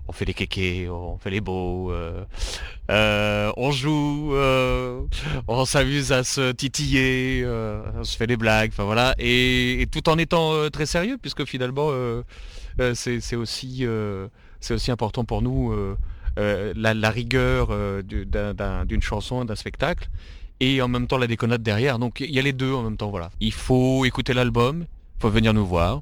on 0.08 0.12
fait 0.12 0.26
les 0.26 0.34
kékés, 0.34 0.90
on 0.90 1.18
fait 1.18 1.30
les 1.30 1.42
beaux, 1.42 1.92
euh, 1.92 2.24
on 3.58 3.72
joue, 3.72 4.34
on 5.48 5.66
s'amuse 5.66 6.12
à 6.12 6.24
se 6.24 6.52
titiller, 6.52 7.46
on 7.46 8.04
se 8.04 8.18
fait 8.18 8.26
des 8.26 8.38
blagues, 8.38 8.72
enfin 8.74 8.86
voilà, 8.86 9.14
et, 9.20 9.86
tout 9.92 10.10
en 10.10 10.18
étant 10.18 10.68
très 10.72 10.88
sérieux, 10.88 11.20
puisque 11.22 11.46
finalement, 11.46 11.92
c'est 12.96 13.36
aussi, 13.36 13.86
aussi 14.68 14.92
important 14.92 15.26
pour 15.26 15.44
nous 15.44 15.76
la, 16.36 16.96
la, 16.96 17.10
rigueur 17.12 17.70
d'une 18.04 19.02
chanson, 19.04 19.46
d'un 19.46 19.56
spectacle. 19.56 20.10
Et 20.62 20.82
en 20.82 20.90
même 20.90 21.08
temps 21.08 21.18
la 21.18 21.28
déconnade 21.28 21.62
derrière. 21.62 22.00
Donc 22.00 22.20
il 22.20 22.32
y 22.32 22.40
a 22.40 22.42
les 22.42 22.52
deux 22.52 22.74
en 22.74 22.82
même 22.82 22.98
temps, 22.98 23.12
voilà. 23.12 23.30
Il 23.40 23.54
faut 23.54 24.06
écouter 24.06 24.34
l'album, 24.34 24.86
faut 25.20 25.30
venir 25.30 25.54
nous 25.54 25.66
voir. 25.66 26.02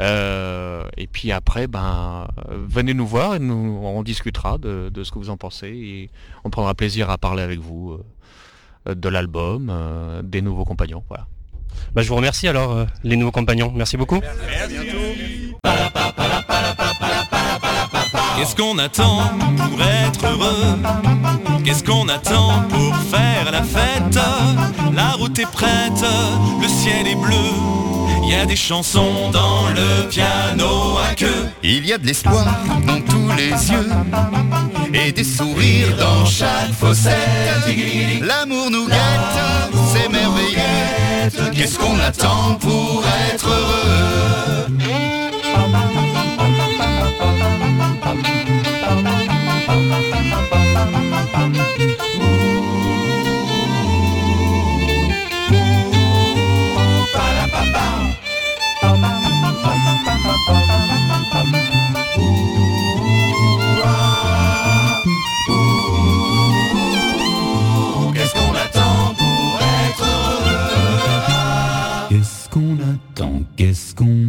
Euh, 0.00 0.84
et 0.96 1.08
puis 1.08 1.32
après, 1.32 1.66
ben, 1.66 2.28
venez 2.48 2.94
nous 2.94 3.06
voir 3.06 3.34
et 3.34 3.40
nous, 3.40 3.80
on 3.82 4.02
discutera 4.02 4.56
de, 4.58 4.90
de 4.94 5.04
ce 5.04 5.10
que 5.10 5.18
vous 5.18 5.30
en 5.30 5.36
pensez 5.36 5.68
et 5.68 6.10
on 6.44 6.50
prendra 6.50 6.74
plaisir 6.74 7.10
à 7.10 7.18
parler 7.18 7.42
avec 7.42 7.58
vous 7.58 7.98
euh, 8.86 8.94
de 8.94 9.08
l'album, 9.08 9.68
euh, 9.70 10.22
des 10.22 10.40
nouveaux 10.40 10.64
compagnons. 10.64 11.02
Voilà. 11.08 11.26
Bah, 11.94 12.02
je 12.02 12.08
vous 12.08 12.16
remercie 12.16 12.46
alors, 12.46 12.72
euh, 12.72 12.84
les 13.02 13.16
nouveaux 13.16 13.32
compagnons. 13.32 13.72
Merci 13.74 13.96
beaucoup. 13.96 14.20
Qu'est-ce 18.36 18.54
qu'on 18.54 18.78
attend 18.78 19.18
pour 19.56 19.82
être 19.82 20.26
heureux? 20.26 20.78
Qu'est-ce 21.64 21.82
qu'on 21.82 22.08
attend 22.08 22.62
pour 22.68 22.96
faire 22.96 23.50
la 23.50 23.62
fête? 23.62 24.18
La 24.94 25.10
route 25.12 25.36
est 25.38 25.50
prête, 25.50 26.04
le 26.62 26.68
ciel 26.68 27.08
est 27.08 27.16
bleu. 27.16 27.97
Il 28.30 28.34
y 28.34 28.36
a 28.36 28.44
des 28.44 28.56
chansons 28.56 29.30
dans 29.32 29.70
le 29.70 30.06
piano 30.10 30.98
à 30.98 31.14
queue. 31.14 31.48
Il 31.62 31.86
y 31.86 31.94
a 31.94 31.96
de 31.96 32.06
l'espoir 32.06 32.44
dans 32.86 33.00
tous 33.00 33.34
les 33.38 33.48
yeux 33.48 33.88
et 34.92 35.12
des 35.12 35.24
sourires 35.24 35.96
dans 35.96 36.26
chaque 36.26 36.74
fossette. 36.78 37.16
L'amour 38.20 38.70
nous 38.70 38.86
guette, 38.86 38.98
c'est 39.94 40.10
merveilleux. 40.10 41.54
Qu'est-ce 41.54 41.78
qu'on 41.78 41.98
attend 42.00 42.58
pour 42.60 43.02
être 43.32 43.48
heureux? 43.48 44.28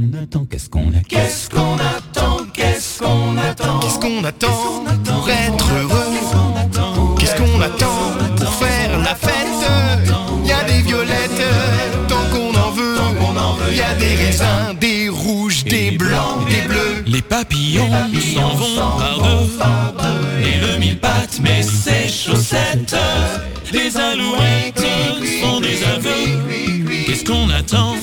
Qu'on 0.09 0.17
attend 0.17 0.45
Qu'est-ce 0.45 0.69
qu'on 0.69 0.91
a 0.91 1.03
Qu'est-ce 1.07 1.49
qu'on 1.49 1.77
attend 1.77 2.37
Qu'est-ce 2.53 2.99
qu'on 2.99 3.37
attend 3.37 3.79
Qu'est-ce 3.79 3.99
qu'on 3.99 4.23
attend 4.23 4.83
pour 5.03 5.29
être 5.29 5.71
heureux 5.73 7.17
Qu'est-ce 7.19 7.35
qu'on 7.35 7.61
attend 7.61 8.17
pour 8.37 8.53
faire 8.53 8.97
la 8.99 9.15
fête 9.15 9.33
Il 10.43 10.49
y 10.49 10.51
a 10.51 10.63
des 10.63 10.81
violettes 10.81 11.43
tant 12.07 12.25
qu'on 12.31 12.57
en 12.57 12.71
veut. 12.71 12.95
Il 13.71 13.77
y 13.77 13.81
a 13.81 13.93
des 13.95 14.15
raisins, 14.15 14.75
des 14.79 15.09
rouges, 15.09 15.63
des 15.63 15.91
blancs, 15.91 16.47
des 16.49 16.67
bleus. 16.67 17.03
Les 17.05 17.21
papillons 17.21 17.89
s'en 18.35 18.55
vont 18.55 18.75
par 19.57 19.93
deux. 19.93 20.47
Et 20.47 20.59
le 20.59 20.79
mille 20.79 20.99
pattes 20.99 21.39
met 21.41 21.61
ses 21.63 22.07
chaussettes 22.07 22.95
Les 23.71 23.95
alouettes 23.97 24.83
sont 25.41 25.59
des 25.61 25.83
aveux. 25.83 26.39
Qu'est-ce 27.05 27.23
qu'on 27.23 27.49
attend? 27.49 27.95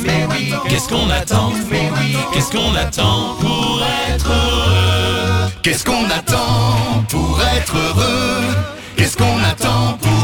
Qu'est-ce 0.69 0.89
qu'on 0.89 1.11
attend? 1.11 1.53
Qu'est-ce 2.33 2.51
qu'on 2.51 2.75
attend 2.75 3.37
pour 3.41 3.83
être 4.09 4.31
heureux? 4.31 5.51
Qu'est-ce 5.63 5.85
qu'on 5.85 6.05
attend 6.05 7.05
pour 7.09 7.41
être 7.57 7.77
heureux? 7.77 8.55
Qu'est-ce 8.97 9.17
qu'on 9.17 9.39
attend 9.43 9.99
pour 10.01 10.16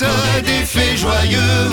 des 0.00 0.64
faits 0.64 0.96
joyeux. 0.96 1.70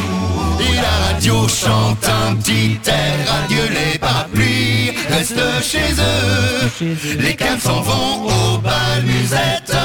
Et 0.60 0.76
la 0.76 1.08
radio 1.08 1.48
chante 1.48 2.08
un 2.08 2.36
petit 2.36 2.80
air. 2.86 3.44
Adieu 3.44 3.68
les 3.70 3.98
parapluies, 3.98 4.92
restent 5.10 5.64
chez 5.64 5.94
eux. 6.00 6.88
Les 7.20 7.36
cannes 7.36 7.60
s'en 7.60 7.82
vont 7.82 8.28
au 8.28 8.58
bal 8.60 9.04
musette 9.04 9.76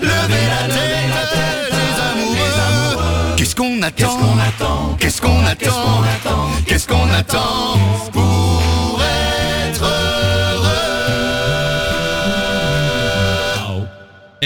Levez 0.00 0.46
la 0.50 0.68
tête, 0.74 1.72
les 1.72 2.20
amoureux. 2.20 3.36
Qu'est-ce 3.36 3.54
qu'on 3.54 3.82
attend? 3.82 4.96
Qu'est-ce 4.98 5.20
qu'on 5.20 5.44
attend? 5.46 5.78
Qu'est-ce 6.66 6.86
qu'on 6.86 7.10
attend? 7.10 7.78
Pour 8.12 8.62
être 8.62 8.71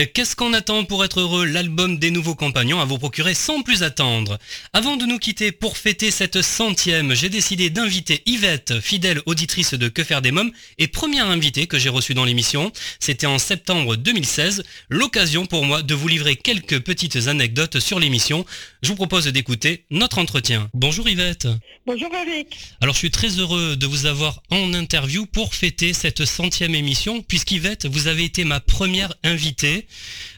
qu'est-ce 0.05 0.37
qu'on 0.37 0.53
attend 0.53 0.85
pour 0.85 1.07
être 1.07 1.21
heureux 1.21 1.47
L'album 1.47 1.99
des 1.99 2.11
nouveaux 2.11 2.35
compagnons 2.35 2.81
à 2.81 2.85
vous 2.85 2.99
procurer 2.99 3.33
sans 3.33 3.63
plus 3.63 3.83
attendre. 3.83 4.39
Avant 4.75 4.99
de 4.99 5.07
nous 5.07 5.19
quitter 5.19 5.53
pour 5.53 5.79
fêter 5.79 6.11
cette 6.11 6.43
centième, 6.43 7.15
j'ai 7.15 7.31
décidé 7.31 7.71
d'inviter 7.71 8.23
Yvette, 8.27 8.79
fidèle 8.81 9.23
auditrice 9.25 9.73
de 9.73 9.89
Que 9.89 10.05
faire 10.05 10.21
des 10.21 10.33
mômes 10.33 10.53
et 10.77 10.87
première 10.87 11.31
invitée 11.31 11.67
que 11.67 11.79
j'ai 11.79 11.89
reçue 11.89 12.13
dans 12.13 12.27
l'émission. 12.27 12.73
C'était 13.01 13.27
en 13.27 13.39
septembre 13.39 13.97
2016, 13.97 14.65
l'occasion 14.91 15.47
pour 15.47 15.65
moi 15.65 15.81
de 15.81 15.95
vous 15.95 16.09
livrer 16.09 16.37
quelques 16.37 16.81
petites 16.81 17.27
anecdotes 17.29 17.81
sur 17.81 17.99
l'émission. 17.99 18.45
Je 18.83 18.89
vous 18.89 18.97
propose 18.97 19.25
d'écouter 19.29 19.87
notre 19.91 20.19
entretien. 20.19 20.69
Bonjour 20.75 21.09
Yvette. 21.09 21.49
Bonjour 21.87 22.11
Eric. 22.13 22.55
Alors 22.83 22.95
je 22.95 22.99
suis 22.99 23.11
très 23.11 23.39
heureux 23.39 23.77
de 23.77 23.87
vous 23.87 24.05
avoir 24.05 24.43
en 24.51 24.75
interview 24.75 25.25
pour 25.25 25.55
fêter 25.55 25.95
cette 25.95 26.27
centième 26.27 26.75
émission, 26.75 27.23
puisqu'Yvette, 27.23 27.87
vous 27.87 28.09
avez 28.09 28.25
été 28.25 28.45
ma 28.45 28.61
première 28.61 29.15
invitée. 29.25 29.86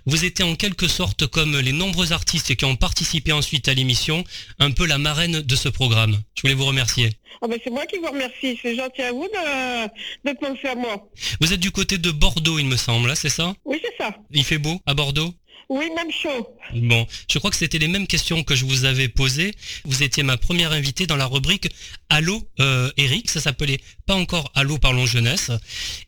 Vous 0.06 0.24
étiez 0.24 0.44
en 0.44 0.54
quelque 0.56 0.88
sorte 0.88 1.26
comme 1.26 1.58
les 1.58 1.72
nombreux 1.72 2.12
artistes 2.12 2.54
qui 2.54 2.64
ont 2.64 2.76
participé 2.76 3.32
ensuite 3.32 3.68
à 3.68 3.74
l'émission, 3.74 4.24
un 4.58 4.70
peu 4.70 4.87
la 4.87 4.98
marraine 4.98 5.40
de 5.40 5.56
ce 5.56 5.68
programme. 5.68 6.20
Je 6.34 6.42
voulais 6.42 6.54
vous 6.54 6.66
remercier. 6.66 7.11
Ah 7.42 7.46
ben 7.48 7.58
c'est 7.62 7.70
moi 7.70 7.87
qui 7.87 7.98
vous 7.98 8.11
remercie. 8.11 8.58
C'est 8.61 8.76
gentil 8.76 9.02
à 9.02 9.12
vous 9.12 9.28
de, 9.28 10.30
de 10.30 10.37
penser 10.38 10.68
à 10.68 10.74
moi. 10.74 11.08
Vous 11.40 11.52
êtes 11.52 11.61
du 11.61 11.70
côté 11.70 11.98
de 11.98 12.11
Bordeaux, 12.11 12.58
il 12.58 12.66
me 12.66 12.76
semble, 12.76 13.11
hein, 13.11 13.14
c'est 13.14 13.28
ça? 13.28 13.54
Oui, 13.64 13.80
c'est 13.82 14.02
ça. 14.02 14.16
Il 14.32 14.44
fait 14.44 14.58
beau 14.58 14.80
à 14.87 14.94
Bordeaux? 14.94 15.34
Oui, 15.68 15.84
même 15.94 16.11
chaud. 16.11 16.48
Bon, 16.74 17.06
je 17.30 17.38
crois 17.38 17.50
que 17.50 17.56
c'était 17.56 17.78
les 17.78 17.88
mêmes 17.88 18.06
questions 18.06 18.42
que 18.42 18.54
je 18.54 18.64
vous 18.64 18.87
avais 18.87 19.08
posées. 19.08 19.54
Vous 19.84 20.02
étiez 20.02 20.22
ma 20.22 20.38
première 20.38 20.72
invitée 20.72 21.06
dans 21.06 21.16
la 21.16 21.26
rubrique 21.26 21.68
Allô 22.08 22.42
euh, 22.58 22.90
Eric, 22.96 23.28
ça 23.28 23.40
s'appelait 23.40 23.80
pas 24.06 24.14
encore 24.14 24.50
Allô 24.54 24.78
Parlons 24.78 25.04
Jeunesse. 25.04 25.50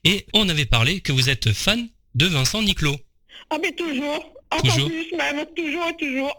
Et 0.04 0.26
on 0.32 0.48
avait 0.48 0.64
parlé 0.64 1.00
que 1.02 1.12
vous 1.12 1.28
êtes 1.28 1.52
fan 1.52 1.88
de 2.14 2.26
Vincent 2.26 2.62
Niclot. 2.62 2.96
Ah 3.48 3.56
mais 3.60 3.72
toujours. 3.72 4.32
Encore 4.50 4.74
Toujours. 4.74 4.88
plus 4.88 5.12
même. 5.16 5.46
Toujours 5.56 5.86
et 5.88 5.96
toujours. 5.96 6.36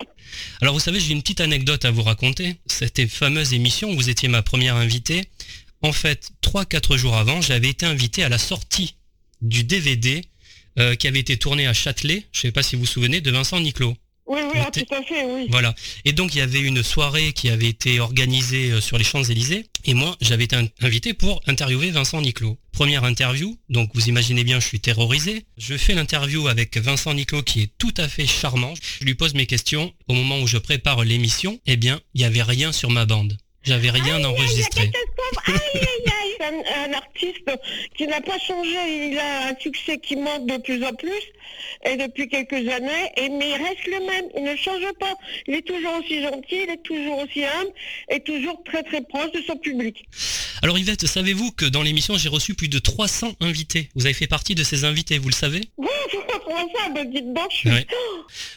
Alors 0.61 0.73
vous 0.73 0.79
savez, 0.79 0.99
j'ai 0.99 1.13
une 1.13 1.21
petite 1.21 1.41
anecdote 1.41 1.85
à 1.85 1.91
vous 1.91 2.03
raconter. 2.03 2.57
Cette 2.67 3.07
fameuse 3.07 3.53
émission 3.53 3.89
où 3.89 3.95
vous 3.95 4.09
étiez 4.09 4.27
ma 4.29 4.41
première 4.41 4.75
invitée. 4.75 5.23
En 5.81 5.93
fait, 5.93 6.29
3-4 6.43 6.97
jours 6.97 7.15
avant, 7.15 7.41
j'avais 7.41 7.69
été 7.69 7.85
invité 7.85 8.23
à 8.23 8.29
la 8.29 8.37
sortie 8.37 8.95
du 9.41 9.63
DVD 9.63 10.21
euh, 10.79 10.95
qui 10.95 11.07
avait 11.07 11.19
été 11.19 11.37
tourné 11.37 11.67
à 11.67 11.73
Châtelet, 11.73 12.25
je 12.31 12.37
ne 12.37 12.41
sais 12.41 12.51
pas 12.51 12.63
si 12.63 12.75
vous 12.75 12.81
vous 12.81 12.87
souvenez, 12.87 13.19
de 13.19 13.31
Vincent 13.31 13.59
Niclot. 13.59 13.95
Oui, 14.31 14.39
oui, 14.53 14.59
ah, 14.65 14.71
tout 14.71 14.85
à 14.95 15.03
fait, 15.03 15.25
oui. 15.25 15.47
Voilà. 15.49 15.75
Et 16.05 16.13
donc 16.13 16.33
il 16.33 16.37
y 16.37 16.41
avait 16.41 16.61
une 16.61 16.83
soirée 16.83 17.33
qui 17.33 17.49
avait 17.49 17.67
été 17.67 17.99
organisée 17.99 18.71
euh, 18.71 18.79
sur 18.79 18.97
les 18.97 19.03
Champs-Élysées. 19.03 19.65
Et 19.83 19.93
moi, 19.93 20.15
j'avais 20.21 20.45
été 20.45 20.55
in- 20.55 20.67
invité 20.81 21.13
pour 21.13 21.41
interviewer 21.47 21.91
Vincent 21.91 22.21
Niclot. 22.21 22.57
Première 22.71 23.03
interview, 23.03 23.57
donc 23.67 23.89
vous 23.93 24.07
imaginez 24.07 24.45
bien, 24.45 24.61
je 24.61 24.67
suis 24.67 24.79
terrorisé. 24.79 25.43
Je 25.57 25.75
fais 25.75 25.93
l'interview 25.93 26.47
avec 26.47 26.77
Vincent 26.77 27.13
Niclot 27.13 27.43
qui 27.43 27.63
est 27.63 27.71
tout 27.77 27.93
à 27.97 28.07
fait 28.07 28.25
charmant. 28.25 28.73
Je 29.01 29.05
lui 29.05 29.15
pose 29.15 29.33
mes 29.33 29.45
questions. 29.47 29.91
Au 30.07 30.13
moment 30.13 30.39
où 30.39 30.47
je 30.47 30.57
prépare 30.57 31.03
l'émission, 31.03 31.59
eh 31.65 31.75
bien, 31.75 31.99
il 32.13 32.19
n'y 32.19 32.25
avait 32.25 32.41
rien 32.43 32.71
sur 32.71 32.89
ma 32.89 33.05
bande. 33.05 33.37
J'avais 33.63 33.89
rien 33.91 34.23
enregistré. 34.23 34.91
Aïe, 35.47 35.55
aïe, 35.73 35.81
aïe. 36.07 36.20
Un, 36.41 36.89
un 36.89 36.93
artiste 36.93 37.45
qui 37.95 38.07
n'a 38.07 38.19
pas 38.21 38.39
changé, 38.39 39.09
il 39.11 39.17
a 39.19 39.49
un 39.49 39.55
succès 39.59 39.99
qui 39.99 40.15
monte 40.15 40.47
de 40.47 40.57
plus 40.57 40.83
en 40.83 40.93
plus, 40.93 41.23
et 41.85 41.95
depuis 41.95 42.27
quelques 42.27 42.53
années, 42.53 43.11
et, 43.17 43.29
mais 43.29 43.49
il 43.49 43.63
reste 43.63 43.85
le 43.85 43.99
même, 44.05 44.25
il 44.35 44.43
ne 44.43 44.55
change 44.55 44.81
pas. 44.99 45.13
Il 45.47 45.53
est 45.55 45.61
toujours 45.61 45.93
aussi 45.99 46.21
gentil, 46.21 46.63
il 46.63 46.69
est 46.69 46.83
toujours 46.83 47.19
aussi 47.19 47.43
humble, 47.43 47.71
et 48.09 48.19
toujours 48.21 48.63
très 48.63 48.81
très 48.83 49.01
proche 49.01 49.31
de 49.33 49.41
son 49.45 49.55
public. 49.57 50.03
Alors 50.63 50.77
Yvette, 50.77 51.05
savez-vous 51.05 51.51
que 51.51 51.65
dans 51.65 51.83
l'émission, 51.83 52.17
j'ai 52.17 52.29
reçu 52.29 52.53
plus 52.55 52.69
de 52.69 52.79
300 52.79 53.33
invités? 53.39 53.89
Vous 53.95 54.05
avez 54.05 54.13
fait 54.13 54.27
partie 54.27 54.55
de 54.55 54.63
ces 54.63 54.83
invités, 54.85 55.17
vous 55.19 55.29
le 55.29 55.35
savez? 55.35 55.61
Comment 56.45 56.67
ça, 56.75 56.89
ben 56.93 57.09
dites 57.09 57.33
donc, 57.33 57.47
je 57.49 57.55
suis... 57.55 57.69
Ouais. 57.69 57.87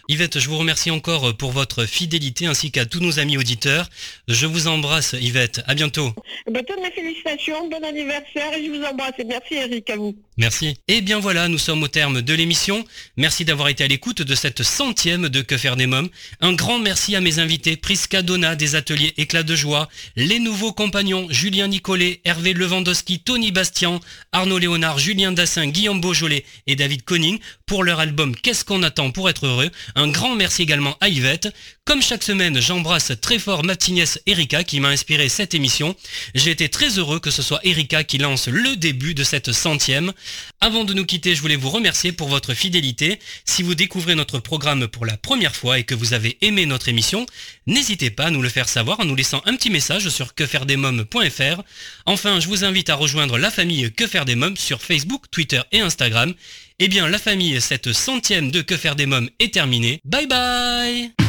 Yvette, 0.09 0.39
je 0.39 0.49
vous 0.49 0.59
remercie 0.59 0.91
encore 0.91 1.37
pour 1.37 1.53
votre 1.53 1.85
fidélité 1.87 2.47
ainsi 2.47 2.71
qu'à 2.73 2.87
tous 2.87 3.01
nos 3.01 3.21
amis 3.21 3.37
auditeurs. 3.37 3.89
Je 4.27 4.47
vous 4.47 4.67
embrasse 4.67 5.15
Yvette, 5.21 5.63
à 5.67 5.75
bientôt. 5.75 6.13
Eh 6.47 6.51
Ben, 6.51 6.65
toutes 6.65 6.81
mes 6.83 6.91
félicitations, 6.91 7.69
bon 7.81 7.87
anniversaire, 7.87 8.53
et 8.55 8.65
je 8.65 8.71
vous 8.71 8.85
embrasse, 8.85 9.15
et 9.19 9.25
merci 9.25 9.55
Eric, 9.55 9.89
à 9.91 9.97
vous. 9.97 10.15
Merci. 10.37 10.77
Et 10.89 11.01
bien 11.01 11.21
voilà, 11.21 11.49
nous 11.49 11.59
sommes 11.59 11.83
au 11.83 11.89
terme 11.89 12.21
de 12.21 12.35
l'émission. 12.35 12.85
Merci 13.17 13.45
d'avoir 13.45 13.69
été 13.69 13.85
à 13.85 13.89
l'écoute 13.89 14.23
de 14.23 14.35
cette 14.35 14.63
centième 14.63 15.29
de 15.29 15.43
Que 15.43 15.57
faire 15.57 15.77
des 15.77 15.87
mômes. 15.87 16.09
Un 16.41 16.53
grand 16.55 16.79
merci 16.79 17.15
à 17.15 17.21
mes 17.21 17.39
invités, 17.39 17.77
Prisca 17.77 18.23
Donna 18.23 18.57
des 18.57 18.75
ateliers 18.75 19.15
Éclat 19.17 19.45
de 19.45 19.55
joie, 19.55 19.89
les 20.17 20.41
nouveaux 20.41 20.73
compagnons 20.73 21.29
Julien 21.31 21.69
Nicolet, 21.69 22.21
Hervé 22.25 22.53
Lewandowski, 22.53 23.21
Tony 23.21 23.53
Bastian, 23.53 24.01
Arnaud 24.33 24.59
Léonard, 24.59 24.99
Julien 24.99 25.33
Dassin, 25.33 25.69
Guillaume 25.69 26.01
Beaujolais 26.01 26.45
et 26.67 26.77
David 26.77 27.05
Conning 27.05 27.39
pour 27.67 27.85
leur 27.85 28.01
album 28.01 28.35
Qu'est-ce 28.35 28.65
qu'on 28.65 28.83
attend 28.83 29.11
pour 29.11 29.29
être 29.29 29.47
heureux 29.47 29.71
Un 29.95 30.09
grand 30.09 30.35
merci 30.35 30.63
également 30.63 30.97
à 31.01 31.09
Yvette. 31.09 31.49
Comme 31.85 32.03
chaque 32.03 32.23
semaine, 32.23 32.61
j'embrasse 32.61 33.13
très 33.21 33.39
fort 33.39 33.63
ma 33.63 33.77
petite 33.77 34.23
Erika 34.27 34.65
qui 34.65 34.81
m'a 34.81 34.89
inspiré 34.89 35.29
cette 35.29 35.55
émission. 35.55 35.95
J'ai 36.35 36.51
été 36.51 36.69
très 36.69 36.99
heureux 36.99 37.21
que 37.21 37.31
ce 37.31 37.43
soit 37.43 37.61
Erika 37.65 38.05
qui 38.05 38.19
lance 38.19 38.49
le 38.49 38.77
début 38.77 39.15
de 39.15 39.25
cette 39.25 39.53
centième. 39.53 40.13
Avant 40.61 40.85
de 40.85 40.95
nous 40.95 41.05
quitter, 41.05 41.35
je 41.35 41.41
voulais 41.41 41.57
vous 41.57 41.71
remercier 41.71 42.13
pour 42.13 42.29
votre 42.29 42.55
fidélité. 42.55 43.19
Si 43.45 43.63
vous 43.63 43.75
découvrez 43.75 44.15
notre 44.15 44.39
programme 44.39 44.87
pour 44.87 45.07
la 45.07 45.17
première 45.17 45.57
fois 45.57 45.79
et 45.79 45.85
que 45.85 45.95
vous 45.95 46.13
avez 46.13 46.39
aimé 46.43 46.67
notre 46.67 46.89
émission, 46.89 47.27
n'hésitez 47.67 48.11
pas 48.11 48.27
à 48.27 48.31
nous 48.31 48.43
le 48.43 48.49
faire 48.49 48.69
savoir 48.69 49.01
en 49.01 49.05
nous 49.05 49.17
laissant 49.17 49.43
un 49.47 49.57
petit 49.57 49.71
message 49.71 50.09
sur 50.11 50.35
quefairedesmoms.fr. 50.35 51.63
Enfin, 52.07 52.41
je 52.41 52.49
vous 52.49 52.65
invite 52.65 52.91
à 52.91 52.95
rejoindre 52.95 53.39
la 53.39 53.51
famille 53.51 53.93
Que 53.93 54.07
faire 54.07 54.25
des 54.25 54.37
mômes 54.37 54.57
sur 54.57 54.83
Facebook, 54.83 55.25
Twitter 55.31 55.61
et 55.73 55.81
Instagram. 55.81 56.35
Eh 56.79 56.89
bien, 56.89 57.09
la 57.09 57.19
famille, 57.19 57.61
cette 57.61 57.93
centième 57.93 58.51
de 58.51 58.61
Que 58.61 58.77
faire 58.77 58.97
des 58.97 59.07
mômes 59.07 59.31
est 59.39 59.55
terminée. 59.55 60.01
Bye 60.05 60.27
bye 60.27 61.24